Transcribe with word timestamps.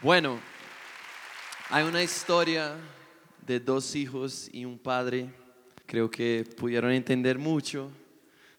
Bueno, 0.00 0.38
hay 1.70 1.82
una 1.82 2.00
historia 2.00 2.76
de 3.44 3.58
dos 3.58 3.96
hijos 3.96 4.48
y 4.52 4.64
un 4.64 4.78
padre. 4.78 5.28
Creo 5.86 6.08
que 6.08 6.44
pudieron 6.56 6.92
entender 6.92 7.36
mucho 7.36 7.90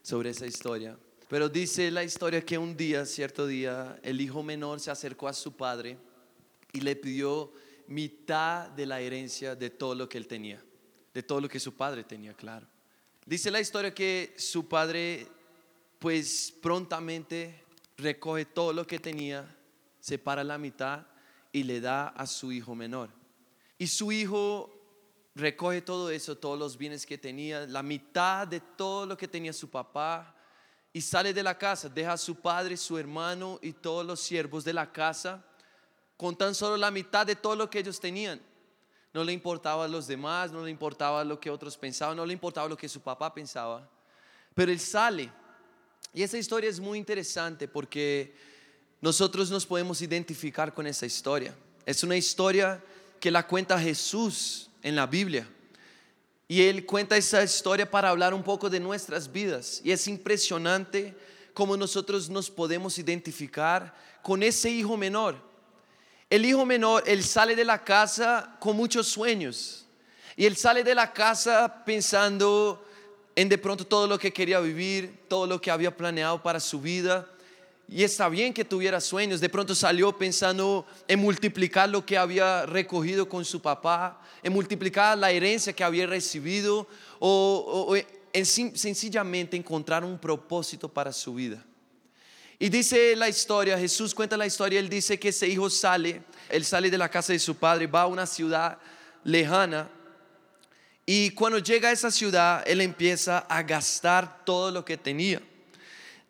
sobre 0.02 0.28
esa 0.28 0.44
historia. 0.44 0.98
Pero 1.30 1.48
dice 1.48 1.90
la 1.90 2.04
historia 2.04 2.44
que 2.44 2.58
un 2.58 2.76
día, 2.76 3.06
cierto 3.06 3.46
día, 3.46 3.98
el 4.02 4.20
hijo 4.20 4.42
menor 4.42 4.80
se 4.80 4.90
acercó 4.90 5.28
a 5.28 5.32
su 5.32 5.56
padre 5.56 5.96
y 6.74 6.82
le 6.82 6.94
pidió 6.94 7.50
mitad 7.86 8.68
de 8.68 8.84
la 8.84 9.00
herencia 9.00 9.56
de 9.56 9.70
todo 9.70 9.94
lo 9.94 10.10
que 10.10 10.18
él 10.18 10.26
tenía, 10.26 10.62
de 11.14 11.22
todo 11.22 11.40
lo 11.40 11.48
que 11.48 11.58
su 11.58 11.74
padre 11.74 12.04
tenía, 12.04 12.34
claro. 12.34 12.66
Dice 13.24 13.50
la 13.50 13.60
historia 13.60 13.94
que 13.94 14.34
su 14.36 14.68
padre 14.68 15.26
pues 15.98 16.52
prontamente 16.60 17.64
recoge 17.96 18.44
todo 18.44 18.74
lo 18.74 18.86
que 18.86 18.98
tenía, 18.98 19.56
separa 20.00 20.44
la 20.44 20.58
mitad 20.58 21.06
y 21.52 21.62
le 21.62 21.80
da 21.80 22.08
a 22.08 22.26
su 22.26 22.52
hijo 22.52 22.74
menor. 22.74 23.10
Y 23.78 23.86
su 23.86 24.12
hijo 24.12 24.70
recoge 25.34 25.82
todo 25.82 26.10
eso, 26.10 26.36
todos 26.36 26.58
los 26.58 26.76
bienes 26.76 27.06
que 27.06 27.18
tenía, 27.18 27.66
la 27.66 27.82
mitad 27.82 28.46
de 28.46 28.60
todo 28.60 29.06
lo 29.06 29.16
que 29.16 29.28
tenía 29.28 29.52
su 29.52 29.70
papá, 29.70 30.34
y 30.92 31.00
sale 31.00 31.32
de 31.32 31.42
la 31.42 31.56
casa, 31.56 31.88
deja 31.88 32.14
a 32.14 32.18
su 32.18 32.36
padre, 32.36 32.76
su 32.76 32.98
hermano 32.98 33.58
y 33.62 33.72
todos 33.72 34.04
los 34.04 34.20
siervos 34.20 34.64
de 34.64 34.72
la 34.72 34.90
casa 34.90 35.44
con 36.16 36.36
tan 36.36 36.54
solo 36.54 36.76
la 36.76 36.90
mitad 36.90 37.26
de 37.26 37.36
todo 37.36 37.56
lo 37.56 37.70
que 37.70 37.78
ellos 37.78 37.98
tenían. 37.98 38.40
No 39.14 39.24
le 39.24 39.32
importaba 39.32 39.86
a 39.86 39.88
los 39.88 40.06
demás, 40.06 40.52
no 40.52 40.62
le 40.64 40.70
importaba 40.70 41.24
lo 41.24 41.40
que 41.40 41.48
otros 41.48 41.76
pensaban, 41.76 42.16
no 42.16 42.26
le 42.26 42.32
importaba 42.32 42.68
lo 42.68 42.76
que 42.76 42.88
su 42.88 43.00
papá 43.00 43.32
pensaba. 43.32 43.88
Pero 44.54 44.70
él 44.70 44.78
sale. 44.78 45.32
Y 46.12 46.22
esa 46.22 46.36
historia 46.36 46.68
es 46.68 46.78
muy 46.78 46.98
interesante 46.98 47.68
porque 47.68 48.36
nosotros 49.00 49.50
nos 49.50 49.64
podemos 49.64 50.02
identificar 50.02 50.74
con 50.74 50.86
esa 50.86 51.06
historia. 51.06 51.54
Es 51.86 52.02
una 52.02 52.16
historia 52.16 52.82
que 53.18 53.30
la 53.30 53.46
cuenta 53.46 53.78
Jesús 53.78 54.70
en 54.82 54.96
la 54.96 55.06
Biblia. 55.06 55.48
Y 56.48 56.62
él 56.62 56.84
cuenta 56.84 57.16
esa 57.16 57.42
historia 57.42 57.88
para 57.88 58.10
hablar 58.10 58.34
un 58.34 58.42
poco 58.42 58.68
de 58.68 58.80
nuestras 58.80 59.30
vidas. 59.30 59.80
Y 59.84 59.92
es 59.92 60.08
impresionante 60.08 61.16
cómo 61.54 61.76
nosotros 61.76 62.28
nos 62.28 62.50
podemos 62.50 62.98
identificar 62.98 63.94
con 64.22 64.42
ese 64.42 64.68
hijo 64.70 64.96
menor. 64.96 65.36
El 66.28 66.44
hijo 66.44 66.66
menor, 66.66 67.04
él 67.06 67.24
sale 67.24 67.56
de 67.56 67.64
la 67.64 67.84
casa 67.84 68.56
con 68.60 68.76
muchos 68.76 69.06
sueños. 69.08 69.86
Y 70.36 70.44
él 70.44 70.56
sale 70.56 70.84
de 70.84 70.94
la 70.94 71.12
casa 71.12 71.84
pensando 71.84 72.84
en 73.36 73.48
de 73.48 73.58
pronto 73.58 73.86
todo 73.86 74.06
lo 74.06 74.18
que 74.18 74.32
quería 74.32 74.60
vivir, 74.60 75.24
todo 75.28 75.46
lo 75.46 75.60
que 75.60 75.70
había 75.70 75.96
planeado 75.96 76.42
para 76.42 76.60
su 76.60 76.80
vida. 76.80 77.28
Y 77.92 78.04
está 78.04 78.28
bien 78.28 78.54
que 78.54 78.64
tuviera 78.64 79.00
sueños. 79.00 79.40
De 79.40 79.48
pronto 79.48 79.74
salió 79.74 80.16
pensando 80.16 80.86
en 81.08 81.18
multiplicar 81.18 81.88
lo 81.88 82.06
que 82.06 82.16
había 82.16 82.64
recogido 82.64 83.28
con 83.28 83.44
su 83.44 83.60
papá, 83.60 84.22
en 84.44 84.52
multiplicar 84.52 85.18
la 85.18 85.32
herencia 85.32 85.72
que 85.72 85.82
había 85.82 86.06
recibido 86.06 86.86
o, 87.18 87.96
en 88.32 88.46
sencillamente 88.46 89.56
encontrar 89.56 90.04
un 90.04 90.18
propósito 90.20 90.88
para 90.88 91.12
su 91.12 91.34
vida. 91.34 91.64
Y 92.60 92.68
dice 92.68 93.16
la 93.16 93.28
historia, 93.28 93.76
Jesús 93.76 94.14
cuenta 94.14 94.36
la 94.36 94.46
historia, 94.46 94.78
él 94.78 94.88
dice 94.88 95.18
que 95.18 95.30
ese 95.30 95.48
hijo 95.48 95.68
sale, 95.68 96.22
él 96.48 96.64
sale 96.64 96.90
de 96.90 96.98
la 96.98 97.08
casa 97.08 97.32
de 97.32 97.40
su 97.40 97.56
padre, 97.56 97.88
va 97.88 98.02
a 98.02 98.06
una 98.06 98.26
ciudad 98.26 98.78
lejana 99.24 99.90
y 101.12 101.30
cuando 101.30 101.58
llega 101.58 101.88
a 101.88 101.92
esa 101.92 102.08
ciudad, 102.12 102.62
él 102.66 102.80
empieza 102.80 103.38
a 103.38 103.64
gastar 103.64 104.44
todo 104.44 104.70
lo 104.70 104.84
que 104.84 104.96
tenía. 104.96 105.42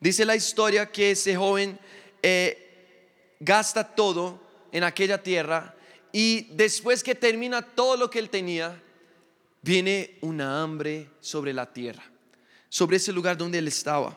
Dice 0.01 0.25
la 0.25 0.35
historia 0.35 0.91
que 0.91 1.11
ese 1.11 1.37
joven 1.37 1.79
eh, 2.23 3.37
gasta 3.39 3.85
todo 3.85 4.41
en 4.73 4.83
aquella 4.83 5.23
tierra 5.23 5.75
y 6.11 6.49
después 6.55 7.05
que 7.05 7.15
termina 7.15 7.63
todo 7.63 7.97
lo 7.99 8.09
que 8.09 8.19
él 8.19 8.31
tenía, 8.31 8.83
viene 9.63 10.17
una 10.23 10.63
hambre 10.63 11.11
sobre 11.21 11.53
la 11.53 11.71
tierra, 11.71 12.03
sobre 12.71 12.97
ese 12.97 13.13
lugar 13.13 13.37
donde 13.37 13.59
él 13.59 13.69
estaba. 13.69 14.17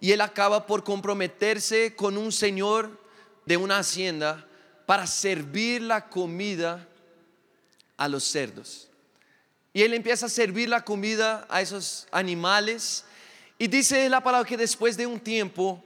Y 0.00 0.12
él 0.12 0.20
acaba 0.20 0.66
por 0.66 0.84
comprometerse 0.84 1.96
con 1.96 2.16
un 2.16 2.30
señor 2.30 3.00
de 3.44 3.56
una 3.56 3.78
hacienda 3.78 4.46
para 4.86 5.06
servir 5.06 5.82
la 5.82 6.08
comida 6.08 6.88
a 7.96 8.08
los 8.08 8.24
cerdos. 8.24 8.88
Y 9.72 9.82
él 9.82 9.94
empieza 9.94 10.26
a 10.26 10.28
servir 10.28 10.68
la 10.68 10.84
comida 10.84 11.44
a 11.50 11.60
esos 11.60 12.06
animales 12.12 13.04
y 13.58 13.68
dice 13.68 14.08
la 14.08 14.22
palabra 14.22 14.48
que 14.48 14.56
después 14.56 14.96
de 14.96 15.06
un 15.06 15.20
tiempo, 15.20 15.82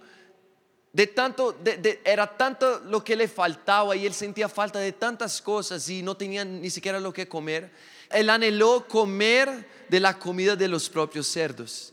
de 0.92 1.06
tanto, 1.06 1.56
era 2.04 2.26
tanto 2.36 2.80
lo 2.80 3.04
que 3.04 3.14
le 3.14 3.28
faltaba 3.28 3.94
y 3.94 4.06
él 4.06 4.14
sentía 4.14 4.48
falta 4.48 4.78
de 4.78 4.92
tantas 4.92 5.40
cosas 5.42 5.88
y 5.88 6.02
no 6.02 6.16
tenía 6.16 6.44
ni 6.44 6.70
siquiera 6.70 6.98
lo 6.98 7.12
que 7.12 7.28
comer. 7.28 7.70
Él 8.10 8.30
anheló 8.30 8.86
comer 8.88 9.66
de 9.88 10.00
la 10.00 10.18
comida 10.18 10.56
de 10.56 10.66
los 10.66 10.88
propios 10.88 11.26
cerdos. 11.26 11.92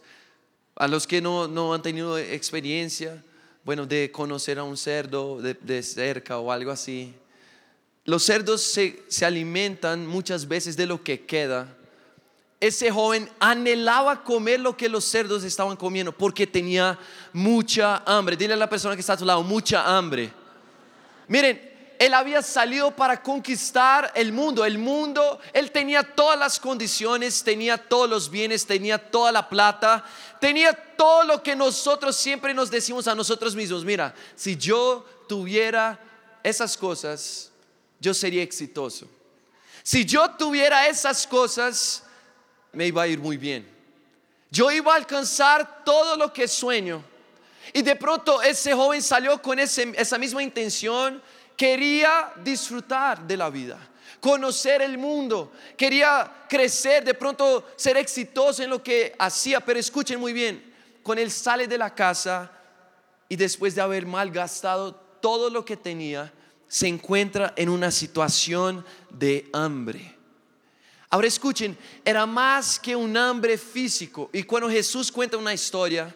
A 0.76 0.88
los 0.88 1.06
que 1.06 1.22
no, 1.22 1.48
no 1.48 1.74
han 1.74 1.82
tenido 1.82 2.18
experiencia, 2.18 3.22
bueno, 3.64 3.86
de 3.86 4.12
conocer 4.12 4.60
a 4.60 4.64
un 4.64 4.78
cerdo 4.78 5.42
de, 5.42 5.84
cerca 5.84 6.40
o 6.40 6.52
algo 6.52 6.72
así. 6.72 7.14
Los 8.06 8.24
cerdos 8.24 8.62
se, 8.62 9.04
se 9.08 9.26
alimentan 9.26 10.08
muchas 10.08 10.48
veces 10.48 10.78
de 10.78 10.86
lo 10.86 11.04
que 11.04 11.26
queda 11.26 11.76
ese 12.68 12.92
joven 12.92 13.30
anhelaba 13.40 14.24
comer 14.24 14.60
lo 14.60 14.76
que 14.76 14.90
los 14.90 15.06
cerdos 15.06 15.44
estaban 15.44 15.76
comiendo 15.78 16.12
porque 16.12 16.48
tenía 16.48 16.98
mucha 17.34 18.04
hambre. 18.06 18.36
Dile 18.36 18.54
a 18.54 18.58
la 18.58 18.70
persona 18.70 18.96
que 18.96 19.02
está 19.02 19.14
a 19.14 19.18
tu 19.18 19.26
lado, 19.26 19.44
mucha 19.44 19.86
hambre. 19.98 20.32
Miren, 21.28 21.76
él 22.00 22.14
había 22.14 22.42
salido 22.42 22.92
para 22.92 23.22
conquistar 23.22 24.12
el 24.16 24.32
mundo. 24.32 24.66
El 24.66 24.78
mundo, 24.78 25.40
él 25.54 25.72
tenía 25.72 26.04
todas 26.04 26.38
las 26.38 26.60
condiciones, 26.60 27.44
tenía 27.44 27.78
todos 27.78 28.10
los 28.10 28.30
bienes, 28.30 28.66
tenía 28.66 28.98
toda 28.98 29.32
la 29.32 29.48
plata, 29.48 30.04
tenía 30.40 30.74
todo 30.74 31.24
lo 31.24 31.42
que 31.42 31.56
nosotros 31.56 32.16
siempre 32.16 32.54
nos 32.54 32.70
decimos 32.70 33.08
a 33.08 33.16
nosotros 33.16 33.56
mismos. 33.56 33.86
Mira, 33.86 34.14
si 34.36 34.56
yo 34.56 35.06
tuviera 35.28 36.00
esas 36.44 36.78
cosas, 36.78 37.52
yo 38.00 38.14
sería 38.14 38.44
exitoso. 38.44 39.08
Si 39.84 40.06
yo 40.06 40.32
tuviera 40.32 40.88
esas 40.88 41.28
cosas, 41.28 42.04
me 42.76 42.88
iba 42.88 43.02
a 43.04 43.08
ir 43.08 43.20
muy 43.20 43.38
bien. 43.38 43.68
Yo 44.52 44.72
iba 44.72 44.94
a 44.94 44.98
alcanzar 44.98 45.84
todo 45.84 46.16
lo 46.16 46.32
que 46.32 46.48
sueño. 46.48 47.04
Y 47.74 47.82
de 47.82 47.96
pronto 47.96 48.42
ese 48.42 48.74
joven 48.74 49.02
salió 49.02 49.42
con 49.42 49.60
esa 49.60 50.18
misma 50.18 50.44
intención. 50.44 51.22
Quería 51.58 52.32
disfrutar 52.44 53.26
de 53.26 53.38
la 53.38 53.50
vida, 53.50 53.80
conocer 54.20 54.82
el 54.82 54.98
mundo, 54.98 55.54
quería 55.78 56.46
crecer, 56.50 57.04
de 57.06 57.14
pronto 57.14 57.66
ser 57.78 57.98
exitoso 57.98 58.62
en 58.62 58.70
lo 58.70 58.84
que 58.84 59.16
hacía. 59.18 59.60
Pero 59.62 59.80
escuchen 59.80 60.20
muy 60.20 60.34
bien, 60.34 60.74
con 61.02 61.18
él 61.18 61.32
sale 61.32 61.68
de 61.68 61.78
la 61.78 61.94
casa 61.94 62.52
y 63.30 63.36
después 63.36 63.74
de 63.74 63.82
haber 63.82 64.06
malgastado 64.06 64.94
todo 65.22 65.50
lo 65.50 65.66
que 65.66 65.78
tenía, 65.78 66.32
se 66.68 66.88
encuentra 66.88 67.54
en 67.56 67.70
una 67.70 67.90
situación 67.90 68.86
de 69.10 69.50
hambre. 69.54 70.15
Ahora 71.10 71.28
escuchen, 71.28 71.78
era 72.04 72.26
más 72.26 72.80
que 72.80 72.96
un 72.96 73.16
hambre 73.16 73.58
físico. 73.58 74.30
Y 74.34 74.44
cuando 74.44 74.70
Jesús 74.70 75.12
cuenta 75.12 75.38
una 75.38 75.54
historia, 75.54 76.14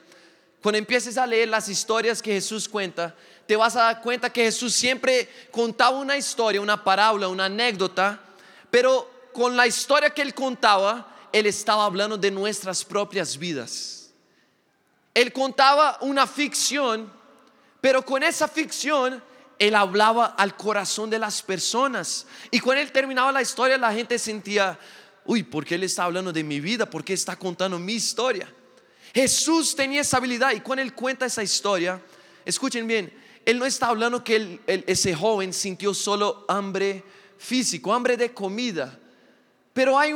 cuando 0.61 0.77
empieces 0.77 1.17
a 1.17 1.27
leer 1.27 1.47
las 1.47 1.69
historias 1.69 2.21
que 2.21 2.33
Jesús 2.33 2.67
cuenta, 2.67 3.15
te 3.45 3.55
vas 3.55 3.75
a 3.75 3.83
dar 3.83 4.01
cuenta 4.01 4.31
que 4.31 4.43
Jesús 4.43 4.73
siempre 4.73 5.29
contaba 5.51 5.97
una 5.97 6.17
historia, 6.17 6.61
una 6.61 6.83
parábola, 6.83 7.27
una 7.27 7.45
anécdota, 7.45 8.19
pero 8.69 9.09
con 9.31 9.55
la 9.55 9.67
historia 9.67 10.09
que 10.09 10.21
él 10.21 10.33
contaba, 10.33 11.15
él 11.31 11.45
estaba 11.45 11.85
hablando 11.85 12.17
de 12.17 12.31
nuestras 12.31 12.83
propias 12.83 13.37
vidas. 13.37 14.09
Él 15.13 15.31
contaba 15.31 15.97
una 16.01 16.27
ficción, 16.27 17.11
pero 17.81 18.03
con 18.03 18.21
esa 18.23 18.47
ficción 18.47 19.23
él 19.59 19.75
hablaba 19.75 20.25
al 20.25 20.55
corazón 20.55 21.09
de 21.09 21.19
las 21.19 21.43
personas. 21.43 22.25
Y 22.49 22.61
cuando 22.61 22.81
él 22.81 22.91
terminaba 22.93 23.31
la 23.33 23.41
historia, 23.41 23.77
la 23.77 23.93
gente 23.93 24.17
sentía, 24.17 24.79
uy, 25.25 25.43
¿por 25.43 25.65
qué 25.65 25.75
él 25.75 25.83
está 25.83 26.05
hablando 26.05 26.31
de 26.31 26.43
mi 26.43 26.61
vida? 26.61 26.89
¿Por 26.89 27.03
qué 27.03 27.13
está 27.13 27.35
contando 27.35 27.77
mi 27.77 27.93
historia? 27.93 28.51
Jesús 29.13 29.75
tenía 29.75 30.01
esa 30.01 30.17
habilidad 30.17 30.53
y 30.53 30.61
cuando 30.61 30.81
él 30.81 30.93
cuenta 30.93 31.25
esa 31.25 31.43
historia, 31.43 32.01
escuchen 32.45 32.87
bien, 32.87 33.13
él 33.45 33.59
no 33.59 33.65
está 33.65 33.87
hablando 33.87 34.23
que 34.23 34.61
ese 34.65 35.13
joven 35.13 35.51
sintió 35.51 35.93
solo 35.93 36.45
hambre 36.47 37.03
físico, 37.37 37.93
hambre 37.93 38.15
de 38.15 38.33
comida, 38.33 38.97
pero 39.73 39.97
hay, 39.97 40.13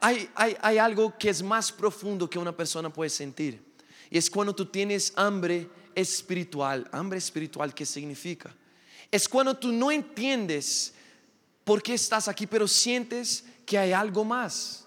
hay 0.00 0.78
algo 0.78 1.16
que 1.16 1.28
es 1.28 1.42
más 1.42 1.70
profundo 1.70 2.28
que 2.28 2.38
una 2.38 2.56
persona 2.56 2.92
puede 2.92 3.10
sentir. 3.10 3.62
Y 4.10 4.18
es 4.18 4.28
cuando 4.30 4.54
tú 4.54 4.66
tienes 4.66 5.12
hambre 5.16 5.68
espiritual. 5.94 6.88
Hambre 6.92 7.18
espiritual, 7.18 7.74
¿qué 7.74 7.86
significa? 7.86 8.54
Es 9.14 9.28
cuando 9.28 9.56
tú 9.56 9.70
no 9.70 9.92
entiendes 9.92 10.92
por 11.62 11.80
qué 11.80 11.94
estás 11.94 12.26
aquí, 12.26 12.48
pero 12.48 12.66
sientes 12.66 13.44
que 13.64 13.78
hay 13.78 13.92
algo 13.92 14.24
más. 14.24 14.86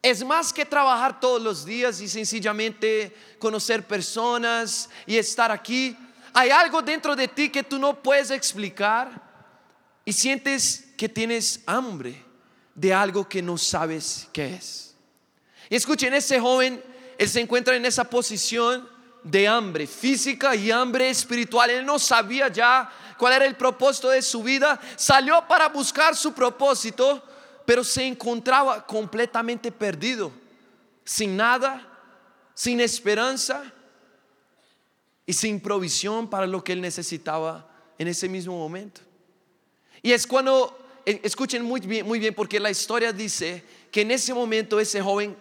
Es 0.00 0.24
más 0.24 0.50
que 0.50 0.64
trabajar 0.64 1.20
todos 1.20 1.42
los 1.42 1.66
días 1.66 2.00
y 2.00 2.08
sencillamente 2.08 3.14
conocer 3.38 3.86
personas 3.86 4.88
y 5.06 5.18
estar 5.18 5.52
aquí. 5.52 5.94
Hay 6.32 6.48
algo 6.48 6.80
dentro 6.80 7.14
de 7.14 7.28
ti 7.28 7.50
que 7.50 7.62
tú 7.62 7.78
no 7.78 8.02
puedes 8.02 8.30
explicar 8.30 9.20
y 10.06 10.14
sientes 10.14 10.86
que 10.96 11.10
tienes 11.10 11.60
hambre 11.66 12.24
de 12.74 12.94
algo 12.94 13.28
que 13.28 13.42
no 13.42 13.58
sabes 13.58 14.26
qué 14.32 14.54
es. 14.54 14.94
Y 15.68 15.76
escuchen, 15.76 16.14
ese 16.14 16.40
joven, 16.40 16.82
él 17.18 17.28
se 17.28 17.40
encuentra 17.42 17.76
en 17.76 17.84
esa 17.84 18.04
posición 18.04 18.88
de 19.22 19.46
hambre 19.46 19.86
física 19.86 20.56
y 20.56 20.70
hambre 20.70 21.10
espiritual. 21.10 21.68
Él 21.68 21.84
no 21.84 21.98
sabía 21.98 22.48
ya 22.48 22.90
cuál 23.20 23.34
era 23.34 23.44
el 23.44 23.54
propósito 23.54 24.08
de 24.08 24.22
su 24.22 24.42
vida. 24.42 24.80
Salió 24.96 25.46
para 25.46 25.68
buscar 25.68 26.16
su 26.16 26.32
propósito, 26.32 27.22
pero 27.66 27.84
se 27.84 28.06
encontraba 28.06 28.86
completamente 28.86 29.70
perdido, 29.70 30.32
sin 31.04 31.36
nada, 31.36 31.86
sin 32.54 32.80
esperanza 32.80 33.62
y 35.26 35.34
sin 35.34 35.60
provisión 35.60 36.30
para 36.30 36.46
lo 36.46 36.64
que 36.64 36.72
él 36.72 36.80
necesitaba 36.80 37.68
en 37.98 38.08
ese 38.08 38.26
mismo 38.26 38.56
momento. 38.56 39.02
Y 40.00 40.12
es 40.12 40.26
cuando, 40.26 40.78
eh, 41.04 41.20
escuchen 41.22 41.62
muy 41.62 41.80
bien, 41.80 42.06
muy 42.06 42.18
bien, 42.18 42.32
porque 42.34 42.58
la 42.58 42.70
historia 42.70 43.12
dice 43.12 43.62
que 43.92 44.00
en 44.00 44.12
ese 44.12 44.32
momento 44.32 44.80
ese 44.80 45.02
joven 45.02 45.36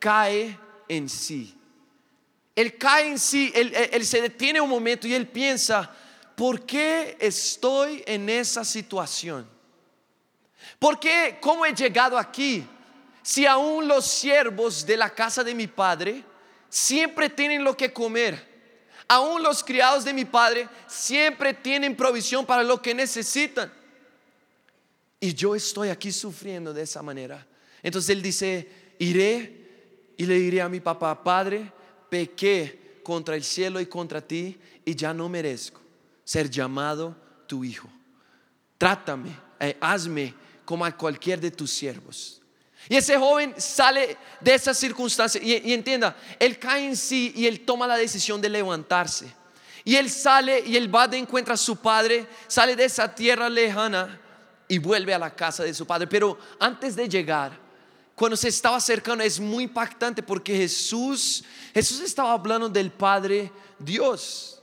cae 0.00 0.58
en 0.88 1.08
sí. 1.08 1.54
Él 2.56 2.76
cae 2.76 3.06
en 3.06 3.20
sí, 3.20 3.52
él, 3.54 3.72
él, 3.72 4.04
se 4.04 4.20
detiene 4.20 4.60
un 4.60 4.68
momento 4.68 5.06
y 5.06 5.14
él 5.14 5.28
piensa, 5.28 5.94
¿por 6.40 6.64
qué 6.64 7.18
estoy 7.20 8.02
en 8.06 8.30
esa 8.30 8.64
situación? 8.64 9.46
¿Por 10.78 10.98
qué? 10.98 11.36
¿Cómo 11.38 11.66
he 11.66 11.74
llegado 11.74 12.16
aquí? 12.16 12.66
Si 13.22 13.44
aún 13.44 13.86
los 13.86 14.06
siervos 14.06 14.86
de 14.86 14.96
la 14.96 15.10
casa 15.10 15.44
de 15.44 15.54
mi 15.54 15.66
padre 15.66 16.24
siempre 16.70 17.28
tienen 17.28 17.62
lo 17.62 17.76
que 17.76 17.92
comer, 17.92 18.42
aún 19.06 19.42
los 19.42 19.62
criados 19.62 20.02
de 20.02 20.14
mi 20.14 20.24
padre 20.24 20.66
siempre 20.86 21.52
tienen 21.52 21.94
provisión 21.94 22.46
para 22.46 22.62
lo 22.62 22.80
que 22.80 22.94
necesitan. 22.94 23.70
Y 25.20 25.34
yo 25.34 25.54
estoy 25.54 25.90
aquí 25.90 26.10
sufriendo 26.10 26.72
de 26.72 26.84
esa 26.84 27.02
manera. 27.02 27.46
Entonces 27.82 28.08
él 28.08 28.22
dice, 28.22 28.94
iré 28.98 30.14
y 30.16 30.24
le 30.24 30.36
diré 30.36 30.62
a 30.62 30.70
mi 30.70 30.80
papá, 30.80 31.22
Padre, 31.22 31.70
pequé 32.08 33.02
contra 33.02 33.36
el 33.36 33.44
cielo 33.44 33.78
y 33.78 33.84
contra 33.84 34.22
ti 34.22 34.58
y 34.86 34.94
ya 34.94 35.12
no 35.12 35.28
merezco 35.28 35.79
ser 36.30 36.48
llamado 36.48 37.16
tu 37.48 37.64
hijo. 37.64 37.90
Trátame, 38.78 39.36
eh, 39.58 39.76
hazme 39.80 40.32
como 40.64 40.84
a 40.84 40.96
cualquier 40.96 41.40
de 41.40 41.50
tus 41.50 41.72
siervos. 41.72 42.40
Y 42.88 42.94
ese 42.94 43.18
joven 43.18 43.52
sale 43.58 44.16
de 44.40 44.54
esa 44.54 44.72
circunstancia 44.72 45.42
y, 45.42 45.72
entienda, 45.72 46.16
él 46.38 46.56
cae 46.56 46.86
en 46.86 46.96
sí 46.96 47.32
y 47.34 47.48
él 47.48 47.62
toma 47.62 47.84
la 47.88 47.96
decisión 47.96 48.40
de 48.40 48.48
levantarse. 48.48 49.34
Y 49.84 49.96
él 49.96 50.08
sale 50.08 50.60
y 50.64 50.76
él 50.76 50.94
va 50.94 51.08
de 51.08 51.18
encuentro 51.18 51.52
a 51.52 51.56
su 51.56 51.74
padre, 51.74 52.28
sale 52.46 52.76
de 52.76 52.84
esa 52.84 53.12
tierra 53.12 53.48
lejana 53.48 54.20
y 54.68 54.78
vuelve 54.78 55.12
a 55.12 55.18
la 55.18 55.34
casa 55.34 55.64
de 55.64 55.74
su 55.74 55.84
padre. 55.84 56.06
Pero 56.06 56.38
antes 56.60 56.94
de 56.94 57.08
llegar, 57.08 57.58
cuando 58.14 58.36
se 58.36 58.46
estaba 58.46 58.76
acercando, 58.76 59.24
es 59.24 59.40
muy 59.40 59.64
impactante 59.64 60.22
porque 60.22 60.56
Jesús, 60.56 61.42
Jesús 61.74 61.98
estaba 61.98 62.30
hablando 62.30 62.68
del 62.68 62.92
Padre 62.92 63.50
Dios. 63.80 64.59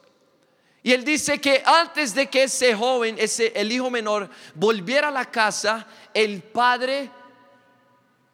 Y 0.84 0.94
él 0.94 1.04
dice 1.04 1.42
que 1.42 1.62
antes 1.66 2.14
de 2.14 2.28
que 2.28 2.44
ese 2.44 2.74
joven, 2.74 3.16
ese 3.20 3.52
el 3.56 3.72
hijo 3.72 3.90
menor, 3.90 4.30
volviera 4.56 5.10
a 5.10 5.12
la 5.12 5.26
casa, 5.26 5.86
el 6.14 6.42
padre 6.42 7.10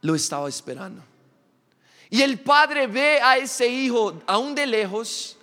lo 0.02 0.14
estaba 0.16 0.48
esperando. 0.50 1.04
Y 2.10 2.22
el 2.22 2.40
padre 2.42 2.86
ve 2.86 3.20
a 3.22 3.38
ese 3.38 3.68
hijo 3.68 4.22
aún 4.28 4.54
de 4.54 4.68
lejos 4.68 5.38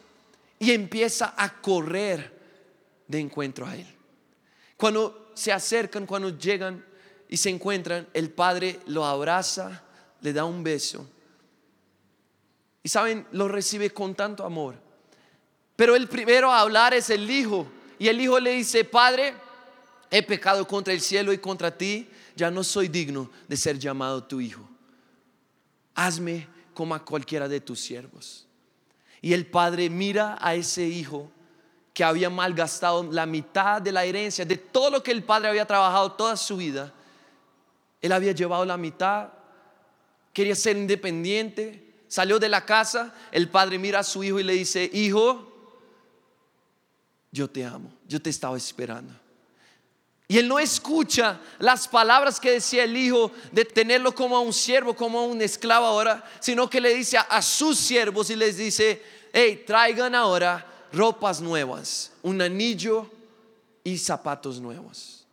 y 0.58 0.70
empieza 0.70 1.34
a 1.36 1.60
correr 1.60 2.38
de 3.08 3.18
encuentro 3.18 3.66
a 3.66 3.74
él. 3.74 3.86
Cuando 4.76 5.32
se 5.34 5.52
acercan, 5.52 6.06
cuando 6.06 6.38
llegan 6.38 6.84
y 7.28 7.36
se 7.36 7.50
encuentran, 7.50 8.08
el 8.14 8.30
padre 8.30 8.78
lo 8.86 9.04
abraza, 9.04 9.82
le 10.20 10.32
da 10.32 10.44
un 10.44 10.62
beso. 10.62 11.08
Y 12.82 12.88
saben, 12.88 13.26
lo 13.32 13.48
recibe 13.48 13.90
con 13.90 14.14
tanto 14.14 14.44
amor. 14.44 14.76
Pero 15.80 15.96
el 15.96 16.08
primero 16.08 16.52
a 16.52 16.60
hablar 16.60 16.92
es 16.92 17.08
el 17.08 17.30
hijo. 17.30 17.66
Y 17.98 18.08
el 18.08 18.20
hijo 18.20 18.38
le 18.38 18.50
dice, 18.50 18.84
Padre, 18.84 19.32
he 20.10 20.22
pecado 20.22 20.68
contra 20.68 20.92
el 20.92 21.00
cielo 21.00 21.32
y 21.32 21.38
contra 21.38 21.74
ti, 21.74 22.06
ya 22.36 22.50
no 22.50 22.62
soy 22.62 22.88
digno 22.88 23.30
de 23.48 23.56
ser 23.56 23.78
llamado 23.78 24.22
tu 24.22 24.42
hijo. 24.42 24.60
Hazme 25.94 26.46
como 26.74 26.94
a 26.94 27.02
cualquiera 27.02 27.48
de 27.48 27.62
tus 27.62 27.80
siervos. 27.80 28.46
Y 29.22 29.32
el 29.32 29.46
padre 29.46 29.88
mira 29.88 30.36
a 30.38 30.54
ese 30.54 30.86
hijo 30.86 31.32
que 31.94 32.04
había 32.04 32.28
malgastado 32.28 33.10
la 33.10 33.24
mitad 33.24 33.80
de 33.80 33.92
la 33.92 34.04
herencia, 34.04 34.44
de 34.44 34.58
todo 34.58 34.90
lo 34.90 35.02
que 35.02 35.12
el 35.12 35.22
padre 35.22 35.48
había 35.48 35.64
trabajado 35.64 36.12
toda 36.12 36.36
su 36.36 36.58
vida. 36.58 36.92
Él 38.02 38.12
había 38.12 38.32
llevado 38.32 38.66
la 38.66 38.76
mitad, 38.76 39.30
quería 40.34 40.54
ser 40.54 40.76
independiente, 40.76 42.02
salió 42.06 42.38
de 42.38 42.50
la 42.50 42.66
casa, 42.66 43.14
el 43.32 43.48
padre 43.48 43.78
mira 43.78 44.00
a 44.00 44.04
su 44.04 44.22
hijo 44.22 44.38
y 44.38 44.42
le 44.42 44.52
dice, 44.52 44.90
hijo, 44.92 45.49
yo 47.32 47.48
te 47.48 47.64
amo, 47.64 47.92
yo 48.06 48.20
te 48.20 48.30
estaba 48.30 48.56
esperando. 48.56 49.12
Y 50.30 50.38
él 50.38 50.46
no 50.46 50.60
escucha 50.60 51.40
las 51.58 51.88
palabras 51.88 52.38
que 52.38 52.52
decía 52.52 52.84
el 52.84 52.96
hijo 52.96 53.32
de 53.50 53.64
tenerlo 53.64 54.14
como 54.14 54.36
a 54.36 54.40
un 54.40 54.52
siervo, 54.52 54.94
como 54.94 55.18
a 55.18 55.24
un 55.24 55.42
esclavo 55.42 55.86
ahora, 55.86 56.24
sino 56.38 56.70
que 56.70 56.80
le 56.80 56.94
dice 56.94 57.18
a, 57.18 57.42
sus 57.42 57.76
siervos 57.76 58.30
y 58.30 58.36
les 58.36 58.56
dice, 58.56 59.02
hey, 59.32 59.64
traigan 59.66 60.14
ahora 60.14 60.64
ropas 60.92 61.40
nuevas, 61.40 62.12
un 62.22 62.40
anillo 62.40 63.10
y 63.82 63.98
zapatos 63.98 64.60
nuevos. 64.60 65.26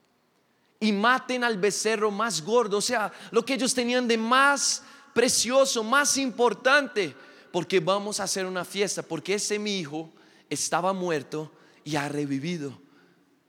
Y 0.79 0.91
maten 0.91 1.43
al 1.43 1.57
becerro 1.57 2.09
más 2.09 2.43
gordo, 2.43 2.77
o 2.77 2.81
sea, 2.81 3.11
lo 3.29 3.45
que 3.45 3.53
ellos 3.53 3.75
tenían 3.75 4.07
de 4.07 4.17
más 4.17 4.81
precioso, 5.13 5.83
más 5.83 6.17
importante, 6.17 7.15
porque 7.51 7.79
vamos 7.79 8.19
a 8.19 8.23
hacer 8.23 8.47
una 8.47 8.65
fiesta, 8.65 9.03
porque 9.03 9.35
ese 9.35 9.59
mi 9.59 9.77
hijo 9.77 10.09
estaba 10.49 10.91
muerto 10.91 11.51
y 11.87 11.95
ha 11.95 12.09
revivido, 12.09 12.77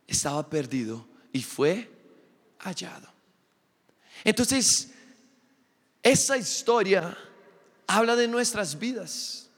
estaba 0.07 0.49
perdido 0.49 1.07
y 1.33 1.43
fue 1.43 1.91
hallado. 2.61 3.09
Entonces, 4.23 4.91
esa 6.03 6.37
historia 6.37 7.17
habla 7.87 8.15
de 8.15 8.29
nuestras 8.29 8.79
vidas 8.79 9.49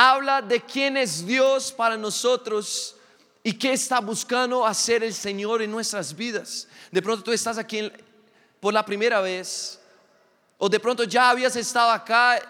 habla 0.00 0.40
de 0.40 0.60
quién 0.60 0.96
es 0.96 1.26
Dios 1.26 1.72
para 1.72 1.96
nosotros 1.96 2.94
y 3.42 3.52
qué 3.52 3.72
está 3.72 4.00
buscando 4.00 4.64
hacer 4.64 5.02
el 5.02 5.12
Señor 5.12 5.60
en 5.60 5.72
nuestras 5.72 6.14
vidas. 6.14 6.68
De 6.92 7.02
pronto 7.02 7.24
tú 7.24 7.32
estás 7.32 7.58
aquí 7.58 7.90
por 8.60 8.72
la 8.72 8.84
primera 8.84 9.20
vez 9.20 9.80
o 10.56 10.68
de 10.68 10.78
pronto 10.78 11.02
ya 11.02 11.30
habías 11.30 11.56
estado 11.56 11.90
acá, 11.90 12.40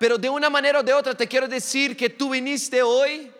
pero 0.00 0.18
de 0.18 0.28
una 0.28 0.50
manera 0.50 0.80
o 0.80 0.82
de 0.82 0.92
otra 0.92 1.14
te 1.14 1.28
quiero 1.28 1.46
decir 1.46 1.96
que 1.96 2.10
tú 2.10 2.30
viniste 2.30 2.82
hoy 2.82 3.30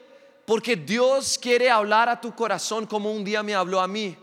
porque 0.49 0.77
Dios 0.77 1.37
quiere 1.39 1.69
hablar 1.69 2.09
a 2.09 2.19
tu 2.19 2.35
corazón 2.35 2.87
como 2.87 3.13
un 3.13 3.23
día 3.23 3.43
me 3.43 3.55
habló 3.55 3.83
a 3.83 3.87
mí. 3.87 4.17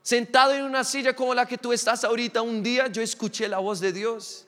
Sentado 0.00 0.54
en 0.54 0.62
una 0.62 0.84
silla 0.84 1.16
como 1.16 1.34
la 1.34 1.46
que 1.46 1.58
tú 1.58 1.72
estás 1.72 2.04
ahorita, 2.04 2.40
un 2.42 2.62
día 2.62 2.86
yo 2.86 3.02
escuché 3.02 3.48
la 3.48 3.58
voz 3.58 3.80
de 3.80 3.92
Dios. 3.92 4.46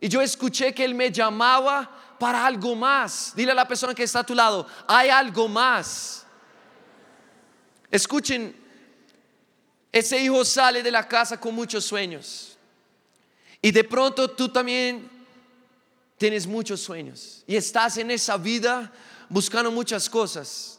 Y 0.00 0.08
yo 0.08 0.22
escuché 0.22 0.72
que 0.72 0.86
Él 0.86 0.94
me 0.94 1.12
llamaba 1.12 2.16
para 2.18 2.46
algo 2.46 2.74
más. 2.74 3.34
Dile 3.36 3.52
a 3.52 3.54
la 3.54 3.68
persona 3.68 3.94
que 3.94 4.04
está 4.04 4.20
a 4.20 4.24
tu 4.24 4.34
lado, 4.34 4.66
hay 4.88 5.10
algo 5.10 5.48
más. 5.48 6.24
Escuchen, 7.90 8.56
ese 9.92 10.18
hijo 10.18 10.46
sale 10.46 10.82
de 10.82 10.90
la 10.90 11.06
casa 11.06 11.38
con 11.38 11.54
muchos 11.54 11.84
sueños. 11.84 12.56
Y 13.60 13.70
de 13.70 13.84
pronto 13.84 14.30
tú 14.30 14.48
también 14.48 15.10
tienes 16.16 16.46
muchos 16.46 16.80
sueños. 16.80 17.44
Y 17.46 17.54
estás 17.54 17.98
en 17.98 18.10
esa 18.10 18.38
vida 18.38 18.90
buscando 19.32 19.70
muchas 19.70 20.10
cosas. 20.10 20.78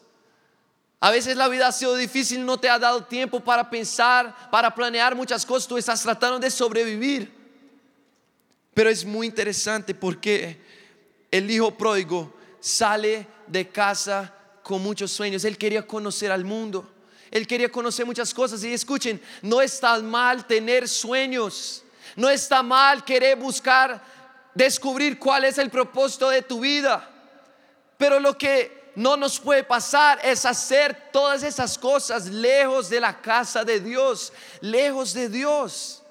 A 1.00 1.12
veces 1.12 1.36
la 1.36 1.48
vida 1.48 1.67
ha 1.67 1.72
sido 1.72 1.95
difícil, 1.95 2.45
no 2.45 2.57
te 2.57 2.69
ha 2.69 2.79
dado 2.79 3.03
tiempo 3.03 3.39
para 3.39 3.69
pensar, 3.69 4.50
para 4.51 4.74
planear 4.74 5.15
muchas 5.15 5.45
cosas. 5.45 5.67
Tú 5.67 5.77
estás 5.77 6.01
tratando 6.01 6.39
de 6.39 6.50
sobrevivir. 6.50 7.33
Pero 8.74 8.89
es 8.89 9.03
muy 9.03 9.27
interesante 9.27 9.93
porque 9.93 10.62
el 11.29 11.50
hijo 11.50 11.75
pródigo 11.75 12.33
sale 12.60 13.27
de 13.48 13.67
casa 13.67 14.33
con 14.62 14.81
muchos 14.81 15.12
sueños. 15.12 15.43
Él 15.43 15.57
quería 15.57 15.86
conocer 15.86 16.31
al 16.31 16.45
mundo. 16.45 16.89
Él 17.31 17.48
quería 17.48 17.69
conocer 17.69 18.05
muchas 18.05 18.33
cosas. 18.33 18.63
Y 18.63 18.72
escuchen, 18.72 19.19
no 19.41 19.62
está 19.62 20.00
mal 20.00 20.45
tener 20.45 20.88
sueños. 20.88 21.83
No 22.15 22.29
está 22.29 22.62
mal 22.62 23.03
querer 23.03 23.36
buscar, 23.36 24.01
descubrir 24.53 25.17
cuál 25.17 25.43
es 25.43 25.57
el 25.57 25.72
propósito 25.72 26.29
de 26.29 26.43
tu 26.43 26.60
vida. 26.60 27.10
Pero 28.03 28.19
lo 28.19 28.38
que 28.38 28.91
no 28.95 29.15
nos 29.15 29.39
puede 29.39 29.63
pasar 29.63 30.19
es 30.25 30.43
hacer 30.43 31.10
todas 31.10 31.41
esas 31.41 31.77
cosas 31.77 32.25
lejos 32.25 32.89
de 32.89 33.00
la 33.00 33.22
casa 33.22 33.63
de 33.63 33.79
Dios, 33.79 34.33
lejos 34.60 35.13
de 35.13 35.29
Dios. 35.29 36.03